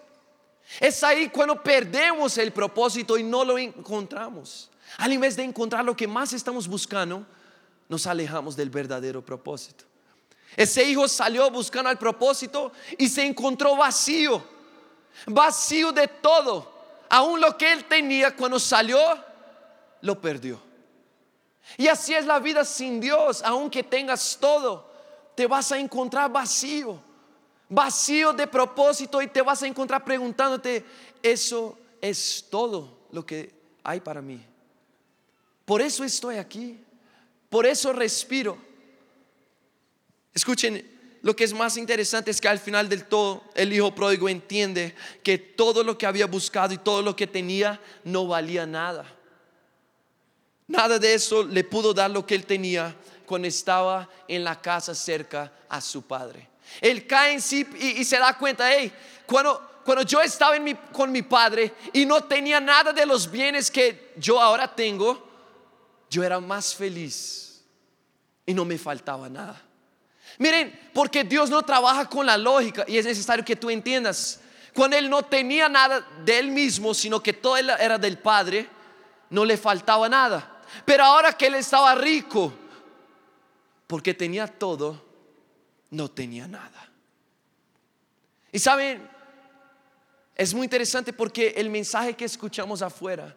Es 0.80 1.04
ahí 1.04 1.28
cuando 1.28 1.62
perdemos 1.62 2.38
el 2.38 2.50
propósito 2.50 3.18
y 3.18 3.22
no 3.22 3.44
lo 3.44 3.58
encontramos. 3.58 4.70
Al 4.96 5.12
invés 5.12 5.36
de 5.36 5.42
encontrar 5.42 5.84
lo 5.84 5.94
que 5.94 6.06
más 6.08 6.32
estamos 6.32 6.66
buscando, 6.66 7.26
nos 7.90 8.06
alejamos 8.06 8.56
del 8.56 8.70
verdadero 8.70 9.22
propósito. 9.22 9.84
Ese 10.56 10.84
hijo 10.84 11.06
salió 11.08 11.50
buscando 11.50 11.90
el 11.90 11.98
propósito 11.98 12.72
y 12.96 13.06
se 13.06 13.22
encontró 13.22 13.76
vacío, 13.76 14.42
vacío 15.26 15.92
de 15.92 16.08
todo. 16.08 16.72
Aún 17.10 17.38
lo 17.38 17.58
que 17.58 17.70
él 17.70 17.84
tenía 17.84 18.34
cuando 18.34 18.58
salió, 18.58 18.98
lo 20.00 20.18
perdió. 20.18 20.71
Y 21.76 21.88
así 21.88 22.14
es 22.14 22.26
la 22.26 22.38
vida 22.38 22.64
sin 22.64 23.00
Dios, 23.00 23.42
aunque 23.44 23.82
tengas 23.82 24.36
todo, 24.40 24.90
te 25.34 25.46
vas 25.46 25.72
a 25.72 25.78
encontrar 25.78 26.30
vacío, 26.30 27.00
vacío 27.68 28.32
de 28.32 28.46
propósito 28.46 29.22
y 29.22 29.28
te 29.28 29.42
vas 29.42 29.62
a 29.62 29.66
encontrar 29.66 30.04
preguntándote, 30.04 30.84
eso 31.22 31.78
es 32.00 32.46
todo 32.50 33.06
lo 33.12 33.24
que 33.24 33.52
hay 33.82 34.00
para 34.00 34.20
mí. 34.20 34.44
Por 35.64 35.80
eso 35.80 36.04
estoy 36.04 36.36
aquí, 36.36 36.78
por 37.48 37.64
eso 37.64 37.92
respiro. 37.92 38.58
Escuchen, 40.34 40.90
lo 41.22 41.36
que 41.36 41.44
es 41.44 41.52
más 41.54 41.76
interesante 41.76 42.30
es 42.30 42.40
que 42.40 42.48
al 42.48 42.58
final 42.58 42.88
del 42.88 43.04
todo 43.04 43.44
el 43.54 43.72
hijo 43.72 43.94
pródigo 43.94 44.28
entiende 44.28 44.94
que 45.22 45.38
todo 45.38 45.84
lo 45.84 45.96
que 45.96 46.06
había 46.06 46.26
buscado 46.26 46.74
y 46.74 46.78
todo 46.78 47.00
lo 47.00 47.14
que 47.14 47.28
tenía 47.28 47.80
no 48.02 48.26
valía 48.26 48.66
nada. 48.66 49.06
Nada 50.66 50.98
de 50.98 51.14
eso 51.14 51.42
le 51.42 51.64
pudo 51.64 51.92
dar 51.92 52.10
lo 52.10 52.24
que 52.24 52.34
él 52.34 52.46
tenía 52.46 52.94
cuando 53.26 53.48
estaba 53.48 54.08
en 54.28 54.44
la 54.44 54.60
casa 54.60 54.94
cerca 54.94 55.52
a 55.68 55.80
su 55.80 56.02
padre. 56.02 56.48
Él 56.80 57.06
cae 57.06 57.34
en 57.34 57.40
sí 57.40 57.66
y, 57.78 58.04
se 58.04 58.18
da 58.18 58.36
cuenta, 58.36 58.72
hey, 58.72 58.92
cuando, 59.26 59.80
cuando 59.84 60.04
yo 60.04 60.20
estaba 60.20 60.56
con 60.92 61.10
mi 61.10 61.22
padre 61.22 61.72
y 61.92 62.06
no 62.06 62.22
tenía 62.24 62.60
nada 62.60 62.92
de 62.92 63.04
los 63.04 63.30
bienes 63.30 63.70
que 63.70 64.12
yo 64.16 64.40
ahora 64.40 64.72
tengo, 64.74 65.28
yo 66.08 66.22
era 66.22 66.40
más 66.40 66.74
feliz 66.74 67.62
y 68.46 68.54
no 68.54 68.64
me 68.64 68.78
faltaba 68.78 69.28
nada. 69.28 69.60
Miren, 70.38 70.90
porque 70.92 71.24
Dios 71.24 71.50
no 71.50 71.62
trabaja 71.62 72.08
con 72.08 72.26
la 72.26 72.36
lógica 72.36 72.84
y 72.86 72.96
es 72.98 73.04
necesario 73.04 73.44
que 73.44 73.56
tú 73.56 73.70
entiendas. 73.70 74.40
Cuando 74.74 74.96
Él 74.96 75.10
no 75.10 75.22
tenía 75.22 75.68
nada 75.68 76.06
de 76.24 76.38
Él 76.38 76.50
mismo, 76.50 76.94
sino 76.94 77.22
que 77.22 77.32
todo 77.32 77.56
era 77.56 77.98
del 77.98 78.18
Padre, 78.18 78.68
no 79.30 79.44
le 79.44 79.56
faltaba 79.56 80.08
nada. 80.08 80.51
Pero 80.84 81.04
ahora 81.04 81.32
que 81.32 81.46
Él 81.46 81.54
estaba 81.54 81.94
rico, 81.94 82.52
porque 83.86 84.14
tenía 84.14 84.46
todo, 84.46 85.02
no 85.90 86.10
tenía 86.10 86.48
nada. 86.48 86.90
Y 88.50 88.58
saben, 88.58 89.08
es 90.34 90.54
muy 90.54 90.64
interesante 90.64 91.12
porque 91.12 91.48
el 91.56 91.70
mensaje 91.70 92.14
que 92.14 92.24
escuchamos 92.24 92.82
afuera 92.82 93.36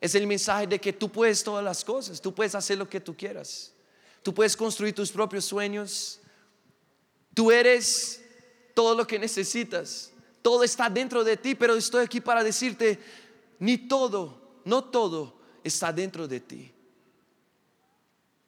es 0.00 0.14
el 0.14 0.26
mensaje 0.26 0.66
de 0.66 0.78
que 0.78 0.92
tú 0.92 1.10
puedes 1.10 1.42
todas 1.42 1.64
las 1.64 1.84
cosas, 1.84 2.20
tú 2.20 2.34
puedes 2.34 2.54
hacer 2.54 2.78
lo 2.78 2.88
que 2.88 3.00
tú 3.00 3.16
quieras, 3.16 3.72
tú 4.22 4.34
puedes 4.34 4.56
construir 4.56 4.94
tus 4.94 5.10
propios 5.10 5.44
sueños, 5.44 6.20
tú 7.34 7.50
eres 7.50 8.22
todo 8.74 8.94
lo 8.94 9.06
que 9.06 9.18
necesitas, 9.18 10.12
todo 10.42 10.62
está 10.62 10.90
dentro 10.90 11.24
de 11.24 11.36
ti, 11.36 11.54
pero 11.54 11.74
estoy 11.74 12.04
aquí 12.04 12.20
para 12.20 12.44
decirte, 12.44 12.98
ni 13.58 13.78
todo, 13.78 14.60
no 14.64 14.84
todo 14.84 15.35
está 15.66 15.92
dentro 15.92 16.26
de 16.28 16.40
ti. 16.40 16.72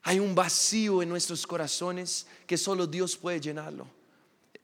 Hay 0.03 0.19
un 0.19 0.35
vacío 0.35 1.03
en 1.03 1.09
nuestros 1.09 1.47
corazones 1.47 2.27
que 2.47 2.57
solo 2.57 2.87
Dios 2.87 3.17
puede 3.17 3.41
llenarlo. 3.41 3.87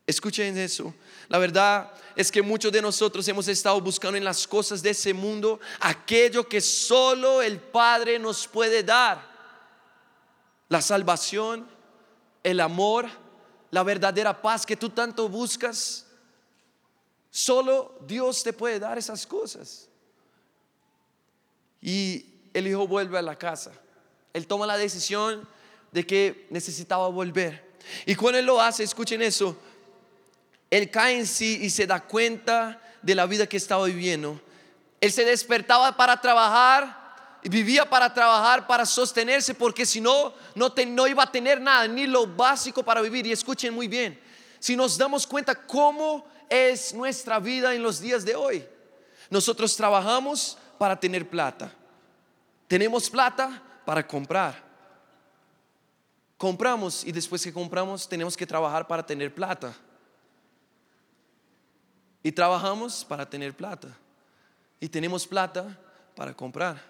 Escuchen 0.07 0.57
eso. 0.59 0.95
La 1.29 1.39
verdad 1.39 1.93
es 2.15 2.31
que 2.31 2.43
muchos 2.43 2.71
de 2.71 2.83
nosotros 2.83 3.27
hemos 3.29 3.49
estado 3.49 3.81
buscando 3.81 4.17
en 4.17 4.25
las 4.25 4.47
cosas 4.47 4.83
de 4.83 4.91
ese 4.91 5.13
mundo 5.13 5.61
aquello 5.81 6.47
que 6.47 6.61
solo 6.61 7.43
el 7.43 7.59
Padre 7.59 8.19
nos 8.19 8.47
puede 8.47 8.83
dar. 8.83 9.33
La 10.69 10.81
salvación, 10.81 11.67
el 12.43 12.61
amor, 12.61 13.09
la 13.71 13.83
verdadera 13.83 14.41
paz 14.41 14.65
que 14.65 14.77
tú 14.77 14.91
tanto 14.91 15.29
buscas. 15.29 16.07
Solo 17.31 17.99
Dios 18.07 18.43
te 18.43 18.53
puede 18.53 18.79
dar 18.79 18.97
esas 18.99 19.27
cosas. 19.27 19.89
Y 21.81 22.34
el 22.55 22.69
hijo 22.69 22.87
vuelve 22.87 23.19
a 23.19 23.23
la 23.23 23.37
casa. 23.37 23.73
Él 24.33 24.47
toma 24.47 24.67
la 24.67 24.79
decisión 24.79 25.47
de 25.93 26.07
que 26.07 26.47
necesitaba 26.51 27.09
volver. 27.09 27.75
Y 28.07 28.15
cuando 28.15 28.39
él 28.39 28.47
lo 28.47 28.61
hace, 28.61 28.83
escuchen 28.83 29.21
eso, 29.21 29.57
él 30.71 30.91
cae 30.91 31.19
en 31.19 31.27
sí 31.27 31.59
y 31.63 31.71
se 31.71 31.87
da 31.87 32.01
cuenta 32.01 32.81
de 33.03 33.15
la 33.15 33.27
vida 33.27 33.47
que 33.47 33.57
estaba 33.57 33.85
viviendo. 33.87 34.41
Él 35.01 35.13
se 35.13 35.25
despertaba 35.25 35.97
para 35.97 36.21
trabajar 36.21 37.05
y 37.43 37.49
vivía 37.49 37.89
para 37.89 38.13
trabajar, 38.13 38.67
para 38.67 38.87
sostenerse, 38.87 39.55
porque 39.55 39.85
si 39.85 40.01
no, 40.01 40.33
no, 40.55 40.73
no 40.87 41.07
iba 41.07 41.23
a 41.23 41.31
tener 41.31 41.61
nada, 41.61 41.87
ni 41.87 42.07
lo 42.07 42.27
básico 42.27 42.83
para 42.83 43.03
vivir. 43.03 43.27
Y 43.27 43.33
escuchen 43.33 43.75
muy 43.75 43.87
bien, 43.87 44.19
si 44.59 44.75
nos 44.75 44.97
damos 44.97 45.27
cuenta 45.27 45.55
cómo 45.55 46.27
es 46.49 46.95
nuestra 46.95 47.39
vida 47.39 47.75
en 47.75 47.83
los 47.83 48.01
días 48.01 48.25
de 48.25 48.35
hoy, 48.35 48.67
nosotros 49.29 49.77
trabajamos 49.77 50.57
para 50.79 50.99
tener 50.99 51.29
plata. 51.29 51.71
Tenemos 52.75 53.09
plata 53.09 53.63
para 53.85 54.05
comprar. 54.05 54.61
Compramos 56.37 57.05
y 57.05 57.13
después 57.13 57.41
que 57.41 57.53
compramos 57.53 58.09
tenemos 58.09 58.37
que 58.37 58.45
trabajar 58.45 58.85
para 58.85 59.07
tener 59.07 59.33
plata. 59.33 59.73
Y 62.21 62.33
trabajamos 62.33 63.05
para 63.05 63.31
tener 63.31 63.55
plata. 63.55 63.97
Y 64.81 64.89
tenemos 64.89 65.25
plata 65.25 65.79
para 66.17 66.35
comprar. 66.35 66.83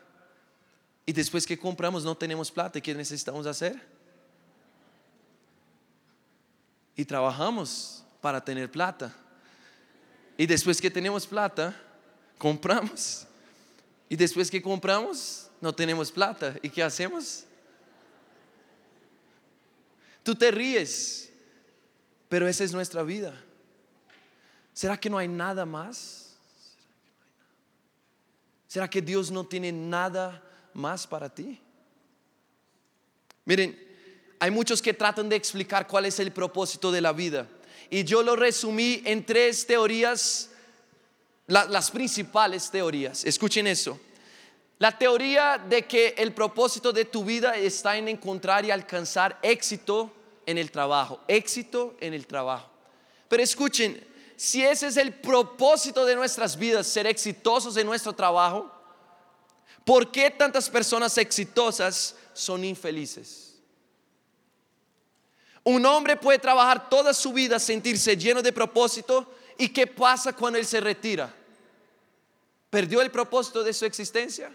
Y 1.05 1.13
después 1.13 1.47
que 1.47 1.59
compramos 1.59 2.03
no 2.03 2.17
tenemos 2.17 2.51
plata. 2.51 2.81
¿Qué 2.81 2.95
necesitamos 2.95 3.47
hacer? 3.47 3.79
Y 6.97 7.05
trabajamos 7.05 8.03
para 8.23 8.43
tener 8.43 8.71
plata. 8.71 9.15
Y 10.39 10.47
después 10.47 10.81
que 10.81 10.91
tenemos 10.91 11.27
plata, 11.27 11.77
compramos. 12.39 13.27
Y 14.09 14.17
después 14.17 14.51
que 14.51 14.63
compramos, 14.63 15.51
no 15.61 15.75
tenemos 15.75 16.13
plata. 16.13 16.57
¿Y 16.63 16.69
qué 16.69 16.83
hacemos? 16.83 17.45
Tú 20.23 20.35
te 20.35 20.51
ríes, 20.51 21.31
pero 22.29 22.49
esa 22.49 22.65
es 22.65 22.73
nuestra 22.73 23.03
vida. 23.03 23.35
¿Será 24.73 24.99
que 24.99 25.11
no 25.11 25.19
hay 25.19 25.29
nada 25.29 25.65
más? 25.65 26.35
¿Será 28.67 28.89
que 28.89 29.01
Dios 29.01 29.31
no 29.31 29.47
tiene 29.47 29.71
nada 29.71 30.43
más 30.73 31.07
para 31.07 31.33
ti? 31.33 31.61
Miren, 33.45 33.79
hay 34.41 34.51
muchos 34.51 34.83
que 34.83 34.93
tratan 34.93 35.29
de 35.29 35.37
explicar 35.37 35.87
cuál 35.87 36.07
es 36.07 36.19
el 36.19 36.33
propósito 36.33 36.91
de 36.91 37.01
la 37.01 37.13
vida. 37.13 37.49
Y 37.91 38.05
yo 38.05 38.23
lo 38.23 38.35
resumí 38.35 39.03
en 39.05 39.25
tres 39.25 39.67
teorías, 39.67 40.51
las 41.47 41.91
principales 41.91 42.71
teorías. 42.71 43.25
Escuchen 43.25 43.67
eso. 43.67 43.99
La 44.79 44.97
teoría 44.97 45.59
de 45.59 45.87
que 45.87 46.15
el 46.19 46.33
propósito 46.33 46.93
de 46.93 47.05
tu 47.05 47.25
vida 47.25 47.57
está 47.57 47.97
en 47.97 48.09
encontrar 48.09 48.65
y 48.65 48.71
alcanzar 48.71 49.39
éxito 49.43 50.13
en 50.47 50.59
el 50.59 50.71
trabajo, 50.71 51.21
éxito 51.29 51.97
en 52.01 52.13
el 52.13 52.27
trabajo. 52.27 52.69
Pero 53.29 53.43
escuchen, 53.43 54.05
si 54.37 54.65
ese 54.65 54.89
es 54.89 54.97
el 54.97 55.15
propósito 55.15 56.05
de 56.05 56.17
nuestras 56.17 56.57
vidas, 56.57 56.87
ser 56.87 57.07
exitosos 57.07 57.77
en 57.77 57.87
nuestro 57.87 58.13
trabajo, 58.13 58.71
¿por 59.85 60.11
qué 60.11 60.31
tantas 60.31 60.69
personas 60.69 61.17
exitosas 61.19 62.17
son 62.33 62.65
infelices? 62.65 63.55
Un 65.63 65.87
hombre 65.87 66.17
puede 66.17 66.39
trabajar 66.39 66.91
toda 66.91 67.15
su 67.15 67.33
vida, 67.33 67.59
sentirse 67.59 68.17
lleno 68.17 68.43
de 68.43 68.53
propósito, 68.53 69.33
¿y 69.59 69.69
qué 69.69 69.87
pasa 69.87 70.33
cuando 70.33 70.59
él 70.59 70.67
se 70.67 70.81
retira? 70.81 71.33
¿Perdió 72.71 73.01
el 73.03 73.11
propósito 73.11 73.63
de 73.63 73.73
su 73.73 73.85
existencia? 73.85 74.53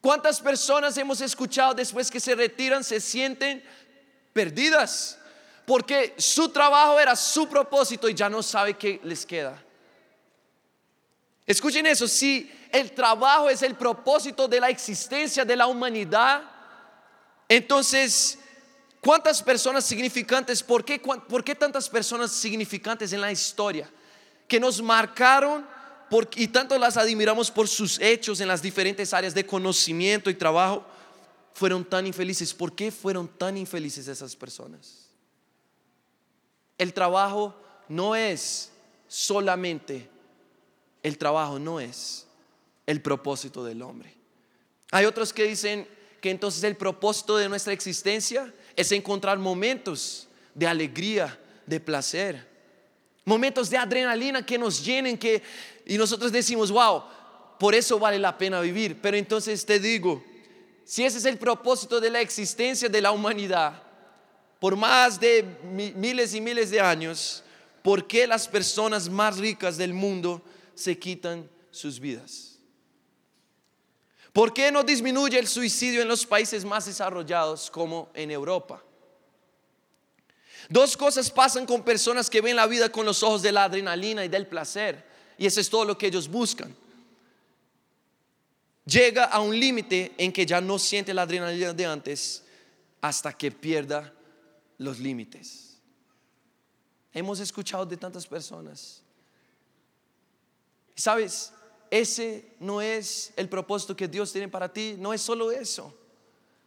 ¿Cuántas 0.00 0.40
personas 0.40 0.96
hemos 0.98 1.20
escuchado 1.20 1.74
después 1.74 2.10
que 2.10 2.20
se 2.20 2.34
retiran 2.34 2.84
se 2.84 3.00
sienten 3.00 3.62
perdidas? 4.32 5.18
Porque 5.64 6.14
su 6.16 6.50
trabajo 6.50 7.00
era 7.00 7.16
su 7.16 7.48
propósito 7.48 8.08
y 8.08 8.14
ya 8.14 8.28
no 8.28 8.42
sabe 8.42 8.74
qué 8.74 9.00
les 9.02 9.26
queda. 9.26 9.60
Escuchen 11.46 11.86
eso, 11.86 12.06
si 12.06 12.52
el 12.72 12.92
trabajo 12.92 13.48
es 13.48 13.62
el 13.62 13.74
propósito 13.74 14.46
de 14.48 14.60
la 14.60 14.68
existencia 14.68 15.44
de 15.44 15.56
la 15.56 15.66
humanidad, 15.66 16.42
entonces, 17.48 18.38
¿cuántas 19.06 19.40
personas 19.40 19.84
significantes, 19.84 20.64
por 20.64 20.84
qué, 20.84 20.98
por 20.98 21.44
qué 21.44 21.54
tantas 21.54 21.88
personas 21.88 22.32
significantes 22.32 23.12
en 23.12 23.20
la 23.20 23.30
historia 23.30 23.88
que 24.48 24.58
nos 24.58 24.82
marcaron 24.82 25.64
y 26.34 26.48
tanto 26.48 26.76
las 26.76 26.96
admiramos 26.96 27.48
por 27.48 27.68
sus 27.68 28.00
hechos 28.00 28.40
en 28.40 28.48
las 28.48 28.60
diferentes 28.60 29.14
áreas 29.14 29.32
de 29.32 29.46
conocimiento 29.46 30.28
y 30.28 30.34
trabajo, 30.34 30.84
fueron 31.54 31.84
tan 31.84 32.04
infelices. 32.04 32.52
¿Por 32.52 32.74
qué 32.74 32.90
fueron 32.90 33.28
tan 33.28 33.56
infelices 33.56 34.08
esas 34.08 34.34
personas? 34.34 35.06
El 36.76 36.92
trabajo 36.92 37.54
no 37.88 38.16
es 38.16 38.72
solamente, 39.06 40.10
el 41.04 41.16
trabajo 41.16 41.60
no 41.60 41.78
es 41.78 42.26
el 42.86 43.00
propósito 43.00 43.62
del 43.64 43.82
hombre. 43.82 44.12
Hay 44.90 45.04
otros 45.04 45.32
que 45.32 45.44
dicen 45.44 45.86
entonces 46.30 46.64
el 46.64 46.76
propósito 46.76 47.36
de 47.36 47.48
nuestra 47.48 47.72
existencia 47.72 48.52
es 48.74 48.92
encontrar 48.92 49.38
momentos 49.38 50.28
de 50.54 50.66
alegría, 50.66 51.38
de 51.66 51.80
placer. 51.80 52.46
Momentos 53.24 53.68
de 53.70 53.76
adrenalina 53.76 54.44
que 54.44 54.58
nos 54.58 54.84
llenen 54.84 55.18
que, 55.18 55.42
y 55.84 55.98
nosotros 55.98 56.30
decimos, 56.30 56.70
wow, 56.70 57.02
por 57.58 57.74
eso 57.74 57.98
vale 57.98 58.18
la 58.18 58.36
pena 58.38 58.60
vivir. 58.60 59.00
Pero 59.00 59.16
entonces 59.16 59.64
te 59.66 59.78
digo, 59.80 60.22
si 60.84 61.04
ese 61.04 61.18
es 61.18 61.24
el 61.24 61.38
propósito 61.38 62.00
de 62.00 62.10
la 62.10 62.20
existencia 62.20 62.88
de 62.88 63.00
la 63.00 63.10
humanidad, 63.10 63.82
por 64.60 64.76
más 64.76 65.18
de 65.18 65.44
miles 65.96 66.34
y 66.34 66.40
miles 66.40 66.70
de 66.70 66.80
años, 66.80 67.42
¿por 67.82 68.06
qué 68.06 68.26
las 68.26 68.48
personas 68.48 69.08
más 69.08 69.38
ricas 69.38 69.76
del 69.76 69.92
mundo 69.92 70.42
se 70.74 70.98
quitan 70.98 71.48
sus 71.70 72.00
vidas? 72.00 72.55
¿Por 74.36 74.52
qué 74.52 74.70
no 74.70 74.82
disminuye 74.82 75.38
el 75.38 75.48
suicidio 75.48 76.02
en 76.02 76.08
los 76.08 76.26
países 76.26 76.62
más 76.62 76.84
desarrollados 76.84 77.70
como 77.70 78.10
en 78.12 78.30
Europa? 78.30 78.84
Dos 80.68 80.94
cosas 80.94 81.30
pasan 81.30 81.64
con 81.64 81.82
personas 81.82 82.28
que 82.28 82.42
ven 82.42 82.54
la 82.54 82.66
vida 82.66 82.90
con 82.92 83.06
los 83.06 83.22
ojos 83.22 83.40
de 83.40 83.50
la 83.50 83.64
adrenalina 83.64 84.26
y 84.26 84.28
del 84.28 84.46
placer. 84.46 85.02
Y 85.38 85.46
eso 85.46 85.58
es 85.58 85.70
todo 85.70 85.86
lo 85.86 85.96
que 85.96 86.08
ellos 86.08 86.28
buscan. 86.28 86.76
Llega 88.84 89.24
a 89.24 89.40
un 89.40 89.58
límite 89.58 90.12
en 90.18 90.30
que 90.30 90.44
ya 90.44 90.60
no 90.60 90.78
siente 90.78 91.14
la 91.14 91.22
adrenalina 91.22 91.72
de 91.72 91.86
antes 91.86 92.44
hasta 93.00 93.32
que 93.32 93.50
pierda 93.50 94.12
los 94.76 94.98
límites. 94.98 95.78
Hemos 97.10 97.40
escuchado 97.40 97.86
de 97.86 97.96
tantas 97.96 98.26
personas. 98.26 99.00
¿Sabes? 100.94 101.54
Ese 102.00 102.44
no 102.60 102.82
es 102.82 103.32
el 103.36 103.48
propósito 103.48 103.96
que 103.96 104.06
Dios 104.06 104.30
tiene 104.30 104.48
para 104.48 104.70
ti, 104.70 104.96
no 104.98 105.14
es 105.14 105.22
solo 105.22 105.50
eso. 105.50 105.94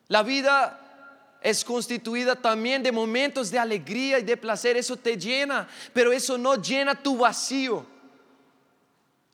La 0.07 0.23
vida 0.23 1.37
es 1.39 1.63
constituida 1.63 2.35
también 2.35 2.81
de 2.81 2.91
momentos 2.91 3.51
de 3.51 3.59
alegría 3.59 4.17
y 4.17 4.23
de 4.23 4.37
placer, 4.37 4.75
eso 4.75 4.97
te 4.97 5.17
llena, 5.17 5.67
pero 5.93 6.11
eso 6.11 6.35
no 6.35 6.55
llena 6.55 6.95
tu 6.95 7.17
vacío. 7.17 7.85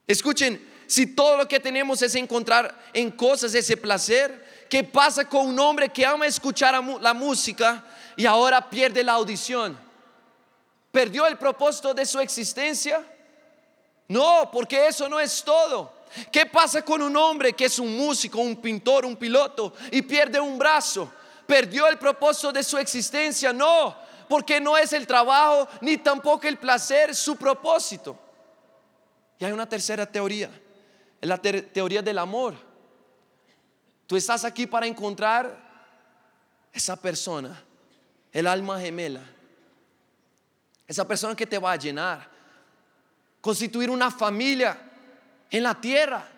Escuchen, 0.06 0.62
si 0.86 1.06
todo 1.06 1.38
lo 1.38 1.48
que 1.48 1.60
tenemos 1.60 2.02
es 2.02 2.14
encontrar 2.14 2.78
en 2.92 3.10
cosas 3.10 3.54
ese 3.54 3.78
placer, 3.78 4.66
¿qué 4.68 4.84
pasa 4.84 5.26
con 5.26 5.46
un 5.46 5.58
hombre 5.58 5.88
que 5.88 6.04
ama 6.04 6.26
escuchar 6.26 6.74
la 7.00 7.14
música 7.14 7.82
y 8.16 8.26
ahora 8.26 8.68
pierde 8.68 9.02
la 9.02 9.12
audición? 9.12 9.78
¿Perdió 10.92 11.26
el 11.26 11.38
propósito 11.38 11.94
de 11.94 12.04
su 12.04 12.20
existencia? 12.20 13.02
No, 14.08 14.50
porque 14.52 14.86
eso 14.86 15.08
no 15.08 15.18
es 15.18 15.42
todo. 15.42 15.92
¿Qué 16.30 16.46
pasa 16.46 16.82
con 16.82 17.02
un 17.02 17.16
hombre 17.16 17.52
que 17.52 17.66
es 17.66 17.78
un 17.78 17.96
músico, 17.96 18.38
un 18.38 18.56
pintor, 18.56 19.04
un 19.04 19.16
piloto 19.16 19.72
y 19.90 20.02
pierde 20.02 20.40
un 20.40 20.58
brazo? 20.58 21.10
perdió 21.46 21.86
el 21.86 21.98
propósito 21.98 22.52
de 22.52 22.62
su 22.62 22.76
existencia. 22.76 23.52
No, 23.52 23.96
porque 24.28 24.60
no 24.60 24.76
es 24.76 24.92
el 24.92 25.06
trabajo 25.06 25.68
ni 25.80 25.96
tampoco 25.96 26.46
el 26.46 26.58
placer 26.58 27.14
su 27.14 27.36
propósito. 27.36 28.18
Y 29.38 29.44
hay 29.44 29.52
una 29.52 29.68
tercera 29.68 30.06
teoría, 30.06 30.50
la 31.20 31.38
teoría 31.38 32.02
del 32.02 32.18
amor. 32.18 32.54
Tú 34.06 34.16
estás 34.16 34.44
aquí 34.44 34.66
para 34.66 34.86
encontrar 34.86 35.64
esa 36.72 36.96
persona, 36.96 37.62
el 38.32 38.46
alma 38.46 38.80
gemela, 38.80 39.22
esa 40.86 41.06
persona 41.06 41.34
que 41.34 41.46
te 41.46 41.58
va 41.58 41.72
a 41.72 41.76
llenar, 41.76 42.30
constituir 43.46 43.90
una 43.90 44.10
familia 44.10 44.76
en 45.50 45.62
la 45.62 45.80
tierra 45.80 46.36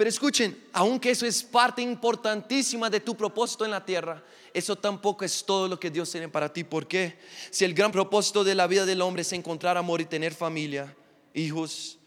pero 0.00 0.08
escuchen, 0.08 0.58
aunque 0.72 1.10
eso 1.10 1.26
es 1.26 1.42
parte 1.42 1.82
importantísima 1.82 2.88
de 2.88 3.00
tu 3.00 3.14
propósito 3.14 3.66
en 3.66 3.70
la 3.70 3.84
tierra, 3.84 4.24
eso 4.54 4.74
tampoco 4.74 5.26
es 5.26 5.44
todo 5.44 5.68
lo 5.68 5.78
que 5.78 5.90
Dios 5.90 6.10
tiene 6.10 6.26
para 6.26 6.50
ti. 6.50 6.64
¿Por 6.64 6.88
qué? 6.88 7.18
Si 7.50 7.66
el 7.66 7.74
gran 7.74 7.92
propósito 7.92 8.42
de 8.42 8.54
la 8.54 8.66
vida 8.66 8.86
del 8.86 9.02
hombre 9.02 9.20
es 9.20 9.32
encontrar 9.34 9.76
amor 9.76 10.00
y 10.00 10.06
tener 10.06 10.32
familia, 10.32 10.96
hijos, 11.34 11.98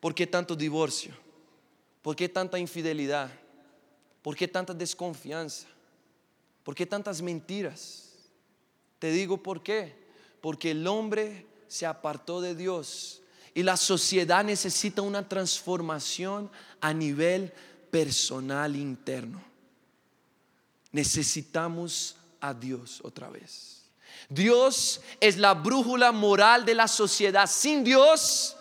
¿por 0.00 0.12
qué 0.12 0.26
tanto 0.26 0.56
divorcio? 0.56 1.14
¿Por 2.02 2.16
qué 2.16 2.28
tanta 2.28 2.58
infidelidad? 2.58 3.30
¿Por 4.22 4.34
qué 4.34 4.48
tanta 4.48 4.74
desconfianza? 4.74 5.68
¿Por 6.64 6.74
qué 6.74 6.84
tantas 6.84 7.22
mentiras? 7.22 8.12
Te 8.98 9.12
digo 9.12 9.40
por 9.40 9.62
qué. 9.62 9.94
Porque 10.40 10.72
el 10.72 10.84
hombre 10.88 11.46
se 11.68 11.86
apartó 11.86 12.40
de 12.40 12.56
Dios 12.56 13.22
y 13.56 13.62
la 13.62 13.78
sociedad 13.78 14.44
necesita 14.44 15.00
una 15.00 15.26
transformación 15.26 16.50
a 16.78 16.92
nivel 16.92 17.50
personal 17.90 18.76
interno. 18.76 19.42
Necesitamos 20.92 22.16
a 22.38 22.52
Dios 22.52 23.00
otra 23.02 23.30
vez. 23.30 23.84
Dios 24.28 25.00
es 25.20 25.38
la 25.38 25.54
brújula 25.54 26.12
moral 26.12 26.66
de 26.66 26.74
la 26.74 26.86
sociedad. 26.86 27.48
Sin 27.48 27.82
Dios 27.82 28.54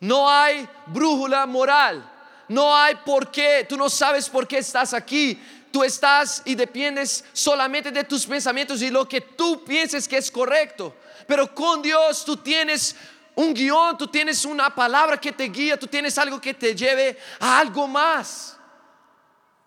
no 0.00 0.28
hay 0.28 0.68
brújula 0.88 1.46
moral. 1.46 2.12
No 2.46 2.76
hay 2.76 2.94
por 3.06 3.30
qué. 3.30 3.64
Tú 3.66 3.78
no 3.78 3.88
sabes 3.88 4.28
por 4.28 4.46
qué 4.46 4.58
estás 4.58 4.92
aquí. 4.92 5.40
Tú 5.72 5.82
estás 5.82 6.42
y 6.44 6.54
dependes 6.54 7.24
solamente 7.32 7.90
de 7.90 8.04
tus 8.04 8.26
pensamientos 8.26 8.82
y 8.82 8.90
lo 8.90 9.08
que 9.08 9.22
tú 9.22 9.64
pienses 9.64 10.06
que 10.06 10.18
es 10.18 10.30
correcto. 10.30 10.94
Pero 11.26 11.54
con 11.54 11.80
Dios 11.80 12.22
tú 12.22 12.36
tienes 12.36 12.94
un 13.36 13.52
guion, 13.52 13.98
tú 13.98 14.08
tienes 14.08 14.44
una 14.46 14.74
palabra 14.74 15.20
que 15.20 15.30
te 15.30 15.44
guía, 15.44 15.78
tú 15.78 15.86
tienes 15.86 16.16
algo 16.16 16.40
que 16.40 16.54
te 16.54 16.74
lleve 16.74 17.18
a 17.38 17.58
algo 17.60 17.86
más. 17.86 18.56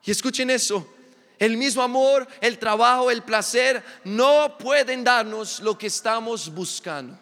Y 0.04 0.10
escuchen 0.10 0.50
eso, 0.50 0.92
el 1.38 1.56
mismo 1.56 1.84
amor, 1.84 2.28
el 2.42 2.58
trabajo, 2.58 3.12
el 3.12 3.22
placer 3.22 3.84
no 4.04 4.58
pueden 4.58 5.04
darnos 5.04 5.60
lo 5.60 5.78
que 5.78 5.86
estamos 5.86 6.52
buscando. 6.52 7.18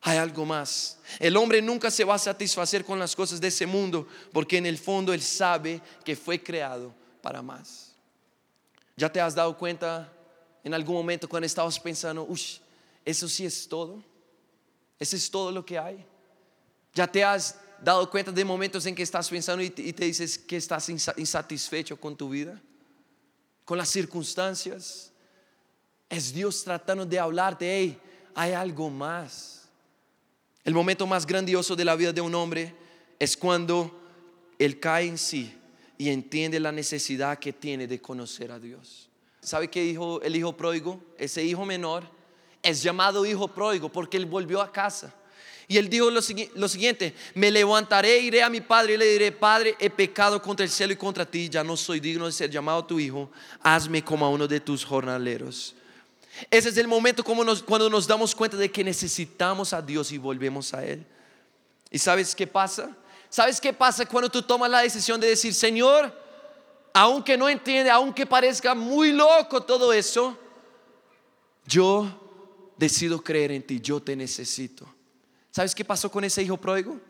Hay 0.00 0.18
algo 0.18 0.44
más. 0.44 0.98
El 1.20 1.36
hombre 1.36 1.62
nunca 1.62 1.88
se 1.88 2.04
va 2.04 2.16
a 2.16 2.18
satisfacer 2.18 2.84
con 2.84 2.98
las 2.98 3.14
cosas 3.14 3.40
de 3.40 3.48
ese 3.48 3.66
mundo 3.66 4.08
porque 4.32 4.58
en 4.58 4.66
el 4.66 4.78
fondo 4.78 5.12
él 5.12 5.22
sabe 5.22 5.80
que 6.04 6.16
fue 6.16 6.42
creado 6.42 6.92
para 7.22 7.40
más. 7.40 7.94
¿Ya 8.96 9.10
te 9.12 9.20
has 9.20 9.34
dado 9.34 9.56
cuenta 9.56 10.12
en 10.64 10.74
algún 10.74 10.96
momento 10.96 11.28
cuando 11.28 11.46
estabas 11.46 11.78
pensando, 11.78 12.24
uy, 12.24 12.40
eso 13.04 13.28
sí 13.28 13.46
es 13.46 13.68
todo? 13.68 14.02
Eso 14.98 15.16
es 15.16 15.30
todo 15.30 15.52
lo 15.52 15.64
que 15.64 15.78
hay. 15.78 16.04
Ya 16.94 17.06
te 17.06 17.22
has 17.22 17.58
dado 17.82 18.08
cuenta 18.10 18.32
de 18.32 18.44
momentos 18.44 18.86
en 18.86 18.94
que 18.94 19.02
estás 19.02 19.28
pensando 19.28 19.62
y 19.62 19.70
te, 19.70 20.04
dices 20.04 20.38
que 20.38 20.56
estás 20.56 20.88
insatisfecho 20.88 21.98
con 21.98 22.16
tu 22.16 22.30
vida, 22.30 22.60
con 23.64 23.76
las 23.76 23.88
circunstancias. 23.90 25.12
Es 26.08 26.32
Dios 26.32 26.64
tratando 26.64 27.04
de 27.04 27.18
hablarte, 27.18 27.78
hey, 27.78 27.98
hay 28.34 28.52
algo 28.52 28.88
más. 28.88 29.68
El 30.64 30.74
momento 30.74 31.06
más 31.06 31.26
grandioso 31.26 31.76
de 31.76 31.84
la 31.84 31.94
vida 31.94 32.12
de 32.12 32.20
un 32.20 32.34
hombre 32.34 32.74
es 33.18 33.36
cuando 33.36 34.00
él 34.58 34.80
cae 34.80 35.06
en 35.06 35.18
sí 35.18 35.54
y 35.98 36.08
entiende 36.08 36.58
la 36.60 36.72
necesidad 36.72 37.38
que 37.38 37.52
tiene 37.52 37.86
de 37.86 38.00
conocer 38.00 38.50
a 38.50 38.58
Dios. 38.58 39.08
¿Sabe 39.40 39.68
qué 39.68 39.82
dijo 39.82 40.20
el 40.22 40.34
hijo 40.34 40.56
pródigo? 40.56 41.00
Ese 41.18 41.44
hijo 41.44 41.64
menor 41.64 42.15
es 42.66 42.82
llamado 42.82 43.24
hijo 43.24 43.48
pródigo 43.48 43.88
porque 43.88 44.16
él 44.16 44.26
volvió 44.26 44.60
a 44.60 44.72
casa. 44.72 45.14
Y 45.68 45.78
él 45.78 45.88
dijo 45.88 46.10
lo, 46.10 46.22
siguiente, 46.68 47.14
me 47.34 47.50
levantaré, 47.50 48.18
iré 48.18 48.42
a 48.42 48.48
mi 48.48 48.60
padre 48.60 48.94
y 48.94 48.96
le 48.96 49.06
diré, 49.06 49.32
Padre, 49.32 49.74
he 49.80 49.90
pecado 49.90 50.40
contra 50.40 50.64
el 50.64 50.70
cielo 50.70 50.92
y 50.92 50.96
contra 50.96 51.26
ti, 51.26 51.48
ya 51.48 51.64
no 51.64 51.76
soy 51.76 51.98
digno 51.98 52.26
de 52.26 52.32
ser 52.32 52.50
llamado 52.50 52.84
tu 52.84 53.00
hijo, 53.00 53.30
hazme 53.62 54.04
como 54.04 54.24
a 54.24 54.28
uno 54.28 54.46
de 54.46 54.60
tus 54.60 54.84
jornaleros. 54.84 55.74
Ese 56.50 56.68
es 56.68 56.76
el 56.76 56.86
momento 56.86 57.24
como 57.24 57.42
cuando 57.64 57.90
nos 57.90 58.06
damos 58.06 58.34
cuenta 58.34 58.56
de 58.56 58.70
que 58.70 58.84
necesitamos 58.84 59.72
a 59.72 59.82
Dios 59.82 60.12
y 60.12 60.18
volvemos 60.18 60.72
a 60.72 60.84
Él. 60.84 61.04
¿Y 61.90 61.98
sabes 61.98 62.34
qué 62.34 62.46
pasa? 62.46 62.90
¿Sabes 63.28 63.60
qué 63.60 63.72
pasa 63.72 64.06
cuando 64.06 64.30
tú 64.30 64.42
tomas 64.42 64.70
la 64.70 64.80
decisión 64.80 65.20
de 65.20 65.28
decir, 65.28 65.52
Señor, 65.52 66.12
aunque 66.92 67.36
no 67.36 67.48
entiende, 67.48 67.90
aunque 67.90 68.24
parezca 68.24 68.74
muy 68.74 69.10
loco 69.10 69.62
todo 69.62 69.92
eso, 69.92 70.38
yo 71.66 72.25
decido 72.76 73.22
creer 73.22 73.52
en 73.52 73.62
ti, 73.62 73.80
yo 73.80 74.00
te 74.00 74.16
necesito. 74.16 74.86
¿Sabes 75.50 75.74
qué 75.74 75.84
pasó 75.84 76.10
con 76.10 76.24
ese 76.24 76.42
hijo 76.42 76.56
pródigo? 76.56 77.00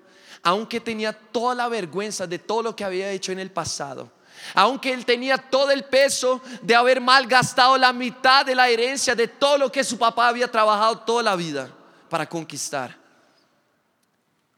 Aunque 0.43 0.81
tenía 0.81 1.13
toda 1.13 1.55
la 1.55 1.69
vergüenza 1.69 2.27
de 2.27 2.39
todo 2.39 2.63
lo 2.63 2.77
que 2.77 2.85
había 2.85 3.11
hecho 3.11 3.33
en 3.33 3.39
el 3.39 3.51
pasado, 3.51 4.13
aunque 4.55 4.93
él 4.93 5.05
tenía 5.05 5.39
todo 5.39 5.71
el 5.71 5.85
peso 5.85 6.41
de 6.63 6.75
haber 6.75 7.01
malgastado 7.01 7.77
la 7.79 7.93
mitad 7.93 8.45
de 8.45 8.55
la 8.55 8.69
herencia 8.69 9.15
de 9.15 9.29
todo 9.29 9.59
lo 9.59 9.73
que 9.73 9.83
su 9.83 9.99
papá 9.99 10.29
había 10.29 10.51
trabajado 10.51 11.01
toda 11.01 11.23
la 11.23 11.37
vida 11.37 11.75
para 12.09 12.29
conquistar. 12.29 12.97